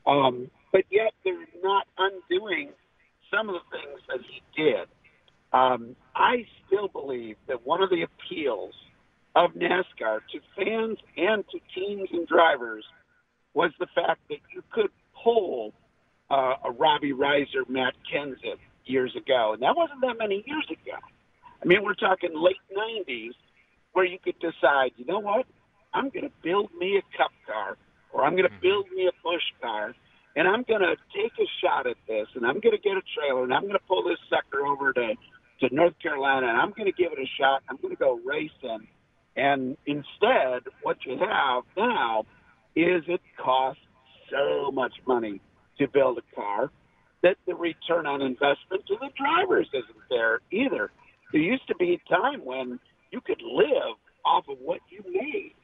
[0.07, 2.71] Um, but yet they're not undoing
[3.33, 4.89] some of the things that he did.
[5.53, 8.75] Um, I still believe that one of the appeals
[9.35, 12.85] of NASCAR to fans and to teams and drivers
[13.55, 14.91] was the fact that you could
[15.23, 15.73] pull
[16.31, 20.99] uh, a Robbie Reiser, Matt Kenseth years ago, and that wasn't that many years ago.
[21.63, 23.33] I mean, we're talking late '90s,
[23.93, 25.47] where you could decide, you know what,
[25.95, 27.77] I'm going to build me a Cup car,
[28.13, 29.95] or I'm going to build me a Busch car,
[30.37, 33.03] and I'm going to take a shot at this, and I'm going to get a
[33.17, 35.15] trailer, and I'm going to pull this sucker over to
[35.61, 37.63] to North Carolina, and I'm going to give it a shot.
[37.69, 38.87] I'm going to go racing.
[39.37, 42.25] And instead, what you have now
[42.75, 43.83] is it costs
[44.31, 45.41] so much money
[45.79, 46.71] to build a car
[47.23, 50.91] that the return on investment to the drivers isn't there either.
[51.33, 52.79] There used to be a time when
[53.11, 55.55] you could live off of what you made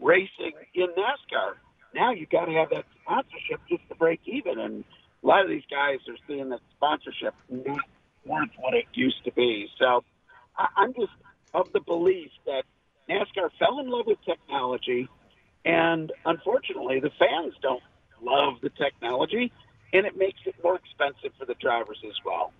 [0.00, 1.54] racing in NASCAR.
[1.94, 4.84] Now you got to have that sponsorship just to break even, and
[5.22, 7.80] a lot of these guys are seeing that sponsorship not
[8.26, 9.68] worth what it used to be.
[9.78, 10.04] So
[10.56, 11.12] I, I'm just
[11.54, 12.64] of the belief that
[13.08, 15.08] NASCAR fell in love with technology,
[15.64, 17.82] and unfortunately, the fans don't
[18.22, 19.52] love the technology,
[19.92, 22.52] and it makes it more expensive for the drivers as well.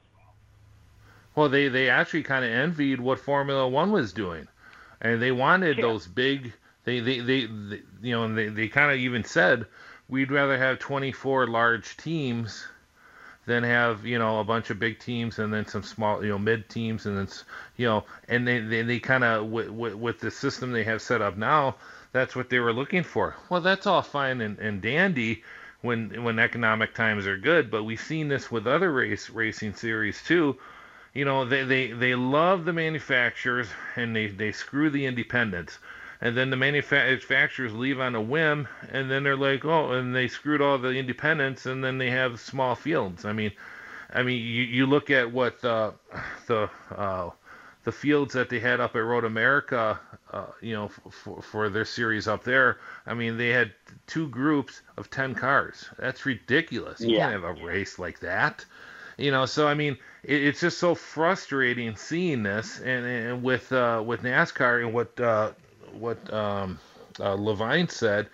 [1.35, 4.49] Well, they they actually kind of envied what Formula One was doing,
[5.01, 5.83] and they wanted Yeah.
[5.83, 6.53] those big.
[6.85, 9.67] They they, they, they you know and they they kind of even said
[10.09, 12.67] we'd rather have 24 large teams
[13.47, 16.39] than have you know a bunch of big teams and then some small you know
[16.39, 17.29] mid teams and then
[17.77, 21.03] you know and they they, they kind of with, with with the system they have
[21.03, 21.77] set up now
[22.13, 23.35] that's what they were looking for.
[23.49, 25.43] Well that's all fine and, and dandy
[25.83, 30.23] when when economic times are good but we've seen this with other race racing series
[30.23, 30.57] too.
[31.13, 35.79] You know they they, they love the manufacturers and they, they screw the independents
[36.25, 40.29] and then the manufacturers leave on a whim and then they're like oh and they
[40.29, 43.53] screwed all the independents and then they have small fields i mean
[44.15, 45.95] i mean you, you look at what the
[46.49, 47.31] the uh,
[47.85, 50.01] the fields that they had up at Road America,
[50.33, 52.79] uh, you know, for, for their series up there.
[53.07, 53.73] I mean, they had
[54.07, 55.91] two groups of ten cars.
[55.99, 57.07] That's ridiculous.
[57.07, 57.17] You Yeah.
[57.17, 58.65] can't have a race like that.
[59.19, 63.73] You know, so I mean, it, it's just so frustrating seeing this, and, and with
[63.73, 65.53] uh, with NASCAR and what uh,
[65.95, 66.79] what um,
[67.21, 68.29] uh, Leavine said.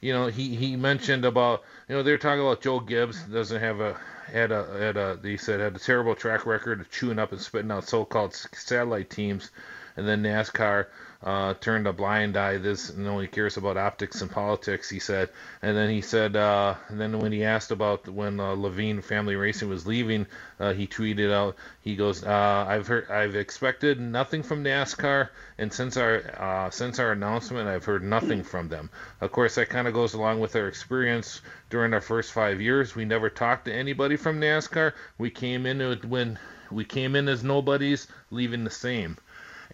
[0.00, 3.80] You know, he, he mentioned about you know they're talking about Joe Gibbs doesn't have
[3.80, 3.96] a
[4.26, 7.40] had a had a he said had a terrible track record of chewing up and
[7.40, 9.50] spitting out so-called satellite teams,
[9.96, 10.86] and then NASCAR
[11.22, 14.88] uh, turned a blind eye this and only cares about optics and politics.
[14.88, 15.30] He said,
[15.62, 19.36] and then he said, uh, and then when he asked about when uh, Leavine Family
[19.36, 20.26] Racing was leaving,
[20.60, 25.72] uh, he tweeted out, he goes, uh, I've heard I've expected nothing from NASCAR, and
[25.72, 28.90] since our uh, since our announcement, I've heard nothing from them.
[29.20, 31.40] Of course, that kind of goes along with our experience
[31.70, 32.94] during our first five years.
[32.94, 34.92] We never talked to anybody from NASCAR.
[35.18, 36.38] We came in when
[36.70, 39.16] we came in as nobodies, leaving the same.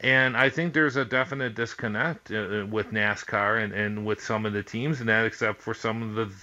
[0.00, 4.52] And I think there's a definite disconnect uh, with NASCAR and, and with some of
[4.52, 6.34] the teams and that, except for some of the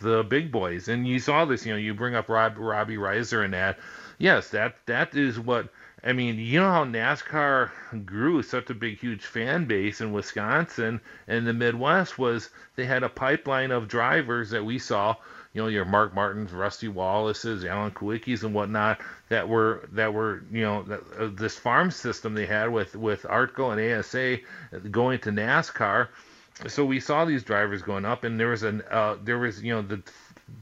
[0.00, 0.88] the big boys.
[0.88, 3.78] And you saw this, you know, you bring up Rob, Robbie Reiser and that.
[4.18, 5.68] Yes, that that is what
[6.04, 6.38] I mean.
[6.38, 7.70] You know how NASCAR
[8.04, 13.02] grew such a big, huge fan base in Wisconsin and the Midwest was they had
[13.02, 15.16] a pipeline of drivers that we saw.
[15.56, 20.44] You know, your Mark Martins, Rusty Wallaces, Alan Kulwickis, and whatnot that were that were
[20.52, 24.38] you know that, uh, this farm system they had with with ARTGO and ASA
[24.90, 26.08] going to NASCAR
[26.66, 29.74] so we saw these drivers going up, and there was an uh, there was you
[29.74, 30.02] know the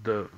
[0.03, 0.29] the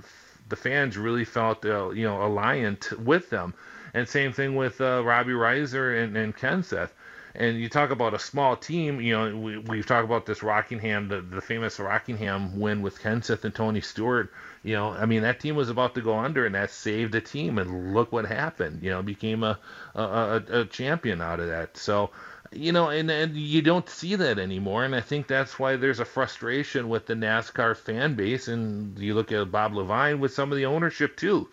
[0.48, 3.54] the fans really felt uh, you know aligned with them,
[3.94, 6.90] and same thing with uh, Robbie Reiser and, and Kenseth.
[7.34, 11.08] And you talk about a small team, you know, we, we've talked about this Rockingham,
[11.08, 14.32] the, the famous Rockingham win with Kenseth and Tony Stewart.
[14.66, 17.20] You know, I mean, that team was about to go under, and that saved the
[17.20, 17.58] team.
[17.58, 18.82] And look what happened.
[18.82, 19.58] You know, became a
[19.94, 21.76] a, a, a champion out of that.
[21.76, 22.10] So,
[22.50, 24.84] you know, and, and you don't see that anymore.
[24.84, 28.48] And I think that's why there's a frustration with the NASCAR fan base.
[28.48, 31.48] And you look at Bob Leavine with some of the ownership too.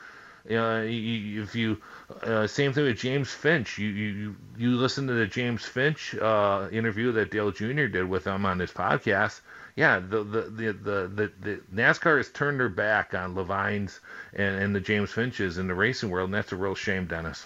[0.49, 1.77] Uh, if you
[2.21, 3.77] uh, same thing with James Finch.
[3.77, 7.85] You you you listen to the James Finch uh, interview that Dale Jr.
[7.87, 9.39] did with him on his podcast.
[9.75, 13.99] Yeah, the the the the, the, the NASCAR has turned their back on Leavines
[14.33, 17.45] and, and the James Finches in the racing world, and that's a real shame, Dennis.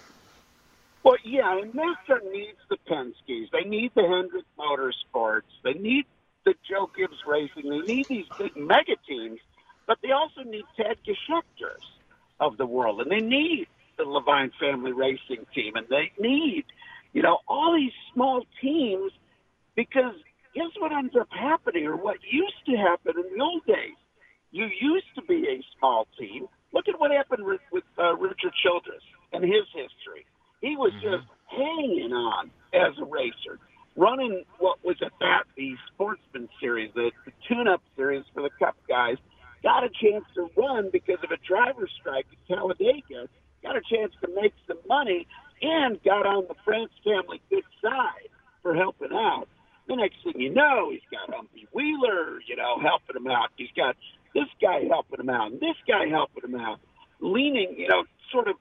[1.03, 3.49] Well, yeah, and NASCAR needs the Penske's.
[3.53, 5.43] They need the Hendrick Motorsports.
[5.63, 6.05] They need
[6.43, 7.69] the Joe Gibbs Racing.
[7.69, 9.39] They need these big mega teams,
[9.85, 11.85] but they also need Ted Geschechters
[12.41, 13.67] of the world, and they need
[13.97, 16.65] the Leavine Family Racing Team, and they need,
[17.13, 19.13] you know, all these small teams
[19.75, 20.15] because
[20.57, 23.97] guess what ends up happening, or what used to happen in the old days?
[24.51, 26.47] You used to be a small team.
[26.73, 29.03] Look at what happened with, with uh, Richard Childress
[29.33, 30.25] and his history
[30.61, 31.15] he was mm-hmm.
[31.15, 33.59] just hanging on as a racer,
[33.95, 38.75] running what was at that the Sportsman Series, the, the tune-up series for the Cup
[38.87, 39.17] guys.
[39.63, 43.27] Got a chance to run because of a driver's strike at Talladega.
[43.63, 45.27] Got a chance to make some money
[45.61, 48.29] and got on the France family good side
[48.61, 49.47] for helping out.
[49.87, 53.49] The next thing you know, he's got Humpy Wheeler, you know, helping him out.
[53.55, 53.95] He's got
[54.33, 56.79] this guy helping him out, and this guy helping him out,
[57.21, 58.55] leaning, you know, sort of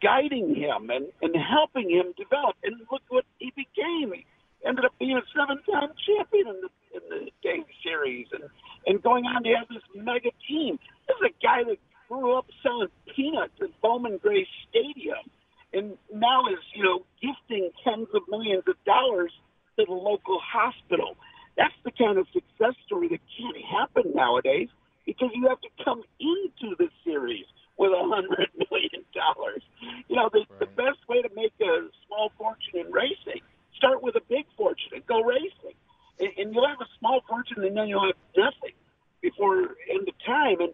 [0.00, 2.56] guiding him and, and helping him develop.
[2.62, 4.12] And look what he became.
[4.14, 4.24] He
[4.66, 8.44] ended up being a seven-time champion in the in the game series and
[8.86, 10.78] and going on to have this mega team.
[11.08, 11.78] This is a guy that
[12.08, 15.26] grew up selling peanuts at Bowman Gray Stadium,
[15.72, 19.32] and now is you know gifting tens of millions of dollars
[19.78, 21.16] to the local hospital.
[21.56, 24.68] That's the kind of success story that can't happen nowadays
[25.06, 27.46] because you have to come into the series
[27.78, 29.62] with a hundred million dollars.
[30.08, 30.60] You know, the, right.
[30.60, 33.40] the best way to make a small fortune in racing,
[33.76, 35.76] start with a big fortune and go racing.
[36.18, 38.74] And, and you'll have a small fortune and then you'll have nothing
[39.20, 40.60] before end of time.
[40.60, 40.72] And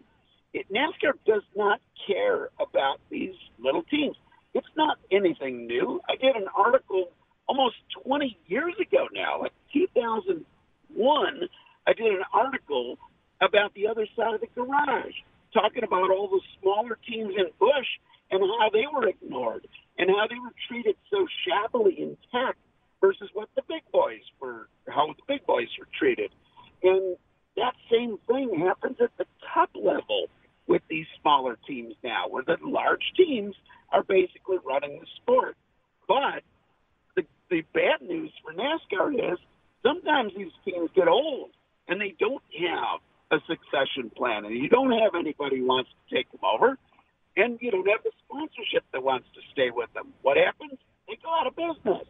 [0.53, 4.15] it, NASCAR does not care about these little teams.
[4.53, 5.99] It's not anything new.
[6.09, 7.09] I did an article
[7.47, 7.75] almost
[8.05, 11.49] 20 years ago now, like 2001.
[11.85, 12.97] I did an article
[13.41, 15.15] about the other side of the garage
[15.53, 17.87] talking about all the smaller teams in Busch
[18.31, 22.55] and how they were ignored and how they were treated so shabbily in tech
[22.99, 26.31] versus what the big boys were, how the big boys were treated.
[26.81, 27.15] And
[27.55, 30.27] that same thing happens at the top level
[30.65, 33.55] with these smaller teams now, where the large teams
[33.91, 35.55] are basically running the sport.
[36.07, 36.43] But
[37.15, 39.37] the, the bad news for NASCAR is
[39.83, 41.51] sometimes these teams get old
[41.87, 43.01] and they don't have
[43.33, 46.77] a succession plan, and you don't have anybody who wants to take them over,
[47.35, 50.13] and you don't have the sponsorship that wants to stay with them.
[50.21, 50.79] What happens?
[51.07, 52.07] They go out of business.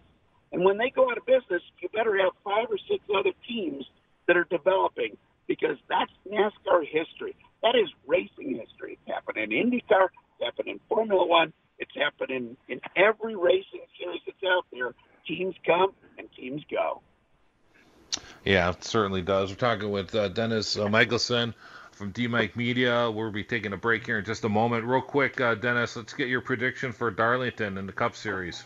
[0.51, 3.85] And when they go out of business, you better have five or six other teams
[4.27, 5.17] that are developing
[5.47, 7.35] because that's NASCAR history.
[7.63, 8.99] That is racing history.
[8.99, 13.85] It's happened in IndyCar, it's happened in Formula One, it's happened in, in every racing
[13.97, 14.93] series that's out there.
[15.25, 17.01] Teams come and teams go.
[18.43, 19.49] Yeah, it certainly does.
[19.49, 21.55] We're talking with uh, Dennis uh, Michelsen
[21.93, 23.09] from DMIC Media.
[23.09, 24.85] We'll be taking a break here in just a moment.
[24.85, 28.63] Real quick, uh, Dennis, let's get your prediction for Darlington in the Cup Series.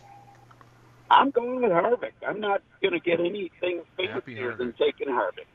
[1.10, 2.12] I'm going with Harvick.
[2.28, 5.48] I'm not going to get anything fancier than taking Harvick.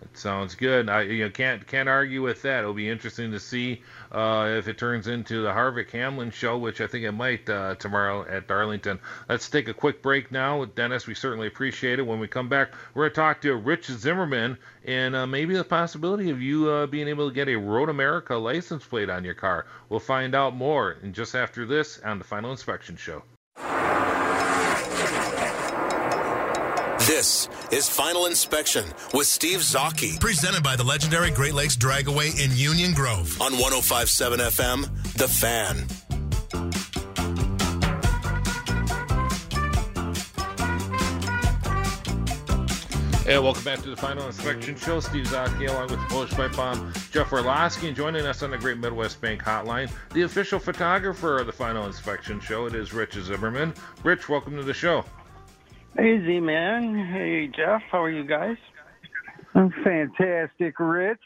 [0.00, 0.88] It sounds good.
[0.88, 2.60] I you know, can't can't argue with that.
[2.60, 6.80] It'll be interesting to see uh, if it turns into the Harvick Hamlin show, which
[6.80, 9.00] I think it might uh, tomorrow at Darlington.
[9.28, 11.06] Let's take a quick break now with Dennis.
[11.06, 12.06] We certainly appreciate it.
[12.06, 15.64] When we come back, we're going to talk to Rich Zimmermann and uh, maybe the
[15.64, 19.34] possibility of you uh, being able to get a Road America license plate on your
[19.34, 19.66] car.
[19.88, 23.22] We'll find out more in just after this on the Final Inspection Show.
[27.22, 30.18] This is Final Inspection with Steve Zautke.
[30.18, 35.86] Presented by the legendary Great Lakes Dragaway in Union Grove on 1057 FM, The Fan.
[43.24, 44.98] Hey, welcome back to the Final Inspection Show.
[44.98, 48.58] Steve Zautke along with the Polish Pipe Bomb Jeff Orloski and joining us on the
[48.58, 52.66] Great Midwest Bank Hotline, the official photographer of the Final Inspection Show.
[52.66, 53.74] It is Rich Zimmermann.
[54.02, 55.04] Rich, welcome to the show.
[55.96, 57.06] Hey, Z Man.
[57.12, 57.82] Hey, Jeff.
[57.90, 58.56] How are you guys?
[59.54, 61.20] I'm fantastic, Rich.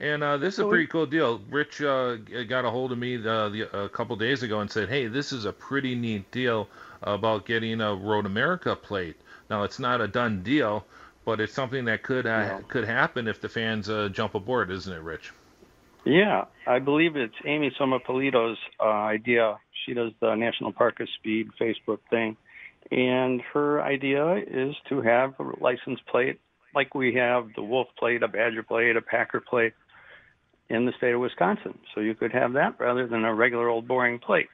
[0.00, 1.40] And uh, this is a pretty cool deal.
[1.50, 2.16] Rich uh,
[2.48, 5.32] got a hold of me the, the, a couple days ago and said, "Hey, this
[5.32, 6.68] is a pretty neat deal
[7.02, 9.16] about getting a Road America plate.
[9.50, 10.84] Now, it's not a done deal,
[11.24, 12.60] but it's something that could uh, yeah.
[12.68, 15.32] could happen if the fans uh, jump aboard, isn't it, Rich?"
[16.04, 19.58] Yeah, I believe it's Amy Somapolito's uh, idea.
[19.84, 22.36] She does the National Park of Speed Facebook thing,
[22.90, 26.40] and her idea is to have a license plate
[26.74, 29.72] like we have the Wolf plate, a Badger plate, a Packer plate
[30.68, 31.78] in the state of Wisconsin.
[31.94, 34.48] So you could have that rather than a regular old boring plate.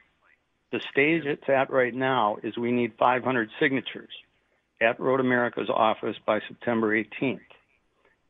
[0.73, 4.11] The stage it's at right now is we need 500 signatures
[4.81, 7.41] at Road America's office by September 18th.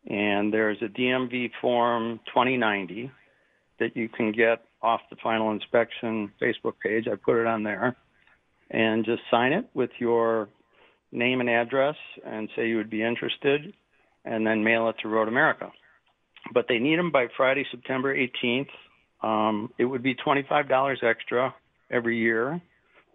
[0.07, 3.11] And there's a DMV form 2090
[3.79, 7.07] that you can get off the final inspection Facebook page.
[7.11, 7.97] I put it on there.
[8.75, 10.49] And just sign it with your
[11.12, 11.95] name and address
[12.27, 13.72] and say you would be interested,
[14.25, 15.70] and then mail it to Road America
[16.53, 18.68] but they need them by Friday, September 18th.
[19.22, 21.55] Um, it would be $25 extra
[21.91, 22.61] every year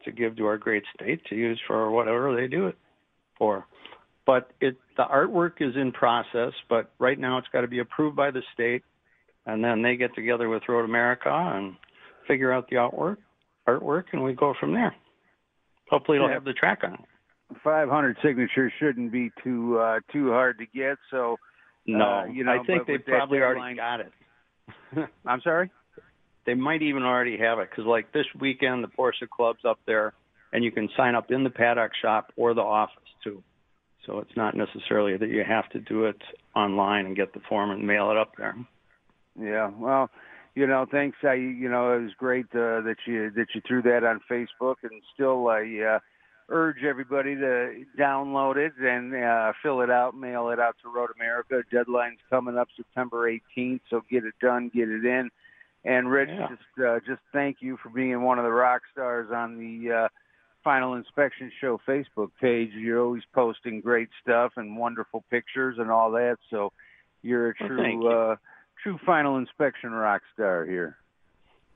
[0.05, 2.77] to give to our great state to use for whatever they do it
[3.37, 3.65] for.
[4.25, 8.15] But it, the artwork is in process, but right now it's got to be approved
[8.15, 8.83] by the state,
[9.45, 11.75] and then they get together with Road America and
[12.27, 13.17] figure out the artwork,
[13.67, 14.95] artwork, and we go from there.
[15.89, 16.35] Hopefully, it'll yeah.
[16.35, 16.99] have the track on it.
[17.63, 21.37] 500 signatures shouldn't be too uh, too hard to get, so
[21.87, 24.11] no, uh, you know, I think they probably already got it.
[25.25, 25.71] I'm sorry.
[26.45, 30.13] They might even already have it because, like this weekend, the Porsche Club's up there,
[30.53, 33.43] and you can sign up in the paddock shop or the office too.
[34.05, 36.21] So it's not necessarily that you have to do it
[36.55, 38.55] online and get the form and mail it up there.
[39.39, 40.09] Yeah, well,
[40.59, 41.17] you know, thanks.
[41.23, 44.75] I, you know, it was great uh, that you that you threw that on Facebook,
[44.83, 45.95] and still, I.
[45.95, 45.99] Uh,
[46.51, 51.11] urge everybody to download it and uh, fill it out, mail it out to Road
[51.15, 51.61] America.
[51.71, 55.29] Deadline's coming up September 18th, so get it done, get it in.
[55.85, 56.47] And Rich, yeah.
[56.47, 60.07] just uh, just thank you for being one of the rock stars on the uh,
[60.63, 62.71] Final Inspection Show Facebook page.
[62.73, 66.37] You're always posting great stuff and wonderful pictures and all that.
[66.49, 66.73] So
[67.21, 68.35] you're a true well, uh,
[68.83, 70.97] true Final Inspection rock star here.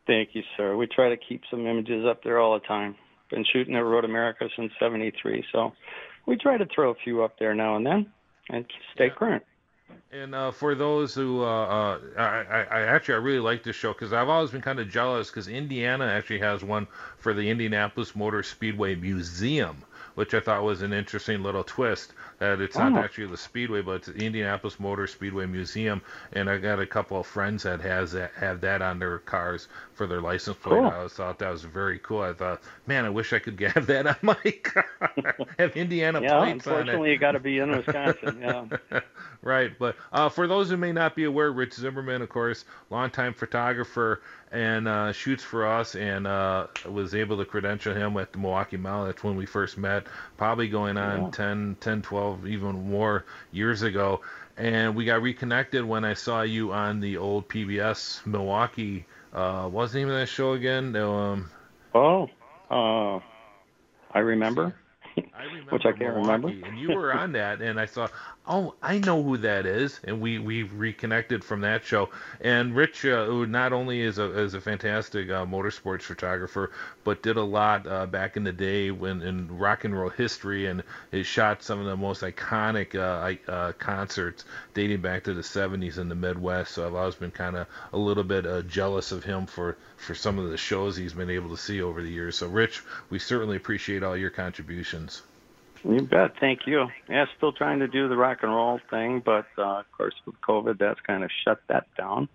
[0.05, 0.75] Thank you, sir.
[0.75, 2.95] We try to keep some images up there all the time
[3.33, 5.73] been shooting at Road America since '73, so
[6.25, 8.05] we try to throw a few up there now and then
[8.49, 9.13] and stay yeah.
[9.13, 9.43] current.
[10.11, 13.93] And uh, for those who, uh, uh, I, I, actually I really like this show
[13.93, 16.87] because I've always been kind of jealous because Indiana actually has one
[17.17, 19.83] for the Indianapolis Motor Speedway Museum,
[20.15, 22.13] which I thought was an interesting little twist
[22.43, 22.89] that it's oh.
[22.89, 26.01] not actually the Speedway, but it's the Indianapolis Motor Speedway Museum.
[26.33, 29.69] And I got a couple of friends that has that have that on their cars
[29.93, 30.73] for their license plate.
[30.73, 30.85] Cool.
[30.87, 32.21] I thought that was very cool.
[32.21, 34.85] I thought, man, I wish I could have that on my car.
[35.57, 36.79] have Indiana yeah, plates on it.
[36.79, 38.39] unfortunately, you got to be in Wisconsin.
[38.41, 38.99] Yeah.
[39.41, 43.35] right, but uh, for those who may not be aware, Rich Zimmermann, of course, longtime
[43.35, 44.21] photographer
[44.53, 48.77] and uh, shoots for us, and uh, was able to credential him at the Milwaukee
[48.77, 49.05] Mile.
[49.05, 50.05] That's when we first met,
[50.37, 51.29] probably going on yeah.
[51.31, 54.21] 10, 10, 12, even more years ago.
[54.57, 59.05] And we got reconnected when I saw you on the old PBS Milwaukee.
[59.33, 60.95] Uh, what's the name of that show again?
[60.95, 61.49] Um,
[61.95, 62.29] oh,
[62.69, 63.19] uh,
[64.11, 64.75] I remember.
[65.33, 66.53] I remember which I can't Milwaukee, remember.
[66.63, 68.11] and you were on that, and I thought,
[68.45, 72.09] oh, I know who that is, and we we reconnected from that show.
[72.41, 76.71] And Rich, uh, who not only is a is a fantastic uh, motorsports photographer,
[77.03, 80.67] but did a lot uh, back in the day when in rock and roll history,
[80.67, 85.43] and has shot some of the most iconic uh, uh, concerts dating back to the
[85.43, 86.71] 70s in the Midwest.
[86.73, 90.15] So I've always been kind of a little bit uh, jealous of him for for
[90.15, 92.37] some of the shows he's been able to see over the years.
[92.37, 95.23] So Rich, we certainly appreciate all your contributions.
[95.83, 96.33] You bet.
[96.39, 96.87] Thank you.
[97.09, 100.39] Yeah, still trying to do the rock and roll thing, but uh, of course with
[100.41, 102.29] COVID, that's kind of shut that down.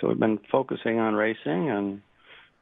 [0.00, 2.02] So we've been focusing on racing and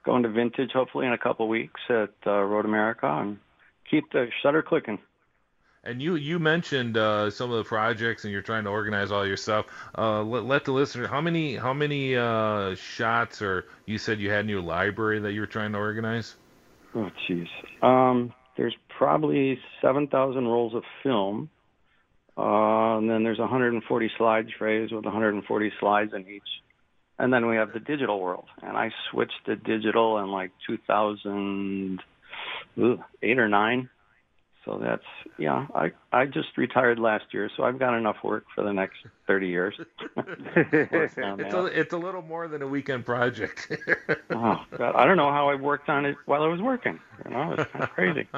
[0.04, 3.38] going to vintage hopefully in a couple weeks at uh, Road America and
[3.90, 4.98] keep the shutter clicking.
[5.84, 9.26] And you you mentioned uh, some of the projects, and you're trying to organize all
[9.26, 9.66] your stuff.
[9.98, 14.30] Uh, let, let, the listener how many how many uh, shots, or you said you
[14.30, 16.36] had in your library that you were trying to organize?
[16.94, 17.48] Oh, jeez.
[17.82, 21.50] Um, there's probably 7,000 rolls of film.
[22.36, 26.42] Uh, and then there's 140 slide trays with 140 slides in each.
[27.18, 28.44] And then we have the digital world.
[28.62, 33.90] And I switched to digital in like 2008 or 9.
[34.64, 35.04] So that's
[35.38, 35.66] yeah.
[35.74, 39.48] I I just retired last year, so I've got enough work for the next thirty
[39.48, 39.74] years.
[40.16, 43.72] it's a it's a little more than a weekend project.
[44.30, 47.00] oh God, I don't know how I worked on it while I was working.
[47.24, 48.28] You know, it's kind of crazy.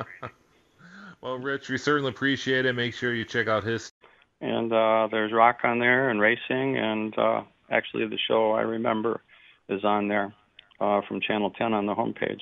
[1.20, 2.72] well, Rich, we certainly appreciate it.
[2.72, 3.92] Make sure you check out his.
[4.40, 9.20] And uh, there's rock on there and racing, and uh, actually the show I remember
[9.68, 10.34] is on there
[10.80, 12.40] uh, from Channel 10 on the homepage.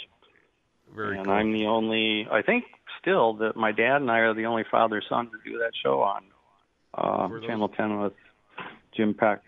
[0.94, 1.34] Very and cool.
[1.34, 2.64] I'm the only, I think,
[3.02, 6.00] still that my dad and I are the only father son to do that show
[6.00, 6.22] on
[6.94, 8.12] uh, those- Channel 10 with
[8.96, 9.42] Jim Peck.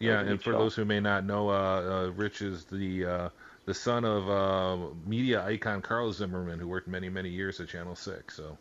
[0.00, 0.58] Yeah, and for show.
[0.58, 3.28] those who may not know, uh, uh, Rich is the uh,
[3.64, 7.94] the son of uh, media icon Carl Zimmermann, who worked many many years at Channel
[7.94, 8.34] Six.
[8.36, 8.58] So,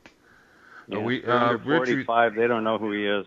[0.87, 3.25] Yeah, we uh, under Rich, 45, they don't know who he is.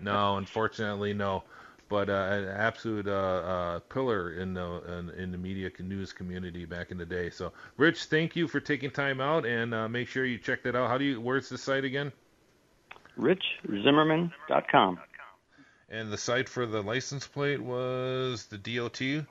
[0.00, 1.44] no, unfortunately, no.
[1.92, 4.64] But uh, an absolute uh, uh, pillar in the
[4.98, 7.28] in, in the media news community back in the day.
[7.28, 10.74] So, Rich, thank you for taking time out, and uh, make sure you check that
[10.74, 10.88] out.
[10.88, 11.20] How do you?
[11.20, 12.10] Where's the site again?
[13.18, 15.00] RichZimmerman.com.
[15.90, 19.26] And the site for the license plate was the DOT.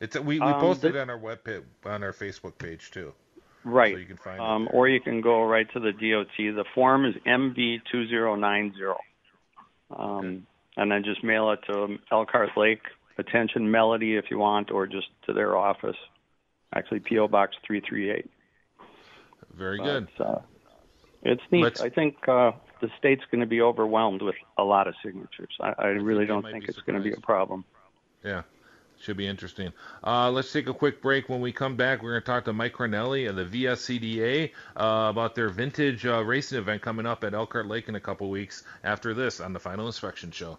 [0.00, 1.40] It's we, we Um, posted the- it on our web
[1.84, 3.12] on our Facebook page too.
[3.62, 3.92] Right.
[3.92, 6.34] So you can find um, or you can go right to the DOT.
[6.38, 8.94] The form is MV2090.
[9.90, 10.46] Um,
[10.76, 12.82] And then just mail it to Elkhart Lake,
[13.18, 15.96] attention Melody if you want, or just to their office.
[16.74, 17.28] Actually, P.O.
[17.28, 18.30] Box 338.
[19.54, 20.08] Very good.
[20.20, 20.40] Uh,
[21.22, 21.62] it's neat.
[21.62, 25.56] Let's- I think uh, the state's going to be overwhelmed with a lot of signatures.
[25.60, 27.64] I, I really don't think it's going to be a problem.
[28.24, 28.42] Yeah,
[29.00, 29.72] should be interesting.
[30.04, 31.28] Uh, let's take a quick break.
[31.28, 35.08] When we come back, we're going to talk to Mike Cornelli of the VSCDA uh,
[35.10, 38.62] about their vintage uh, racing event coming up at Elkhart Lake in a couple weeks.
[38.84, 40.58] After this, on the Final Inspection Show.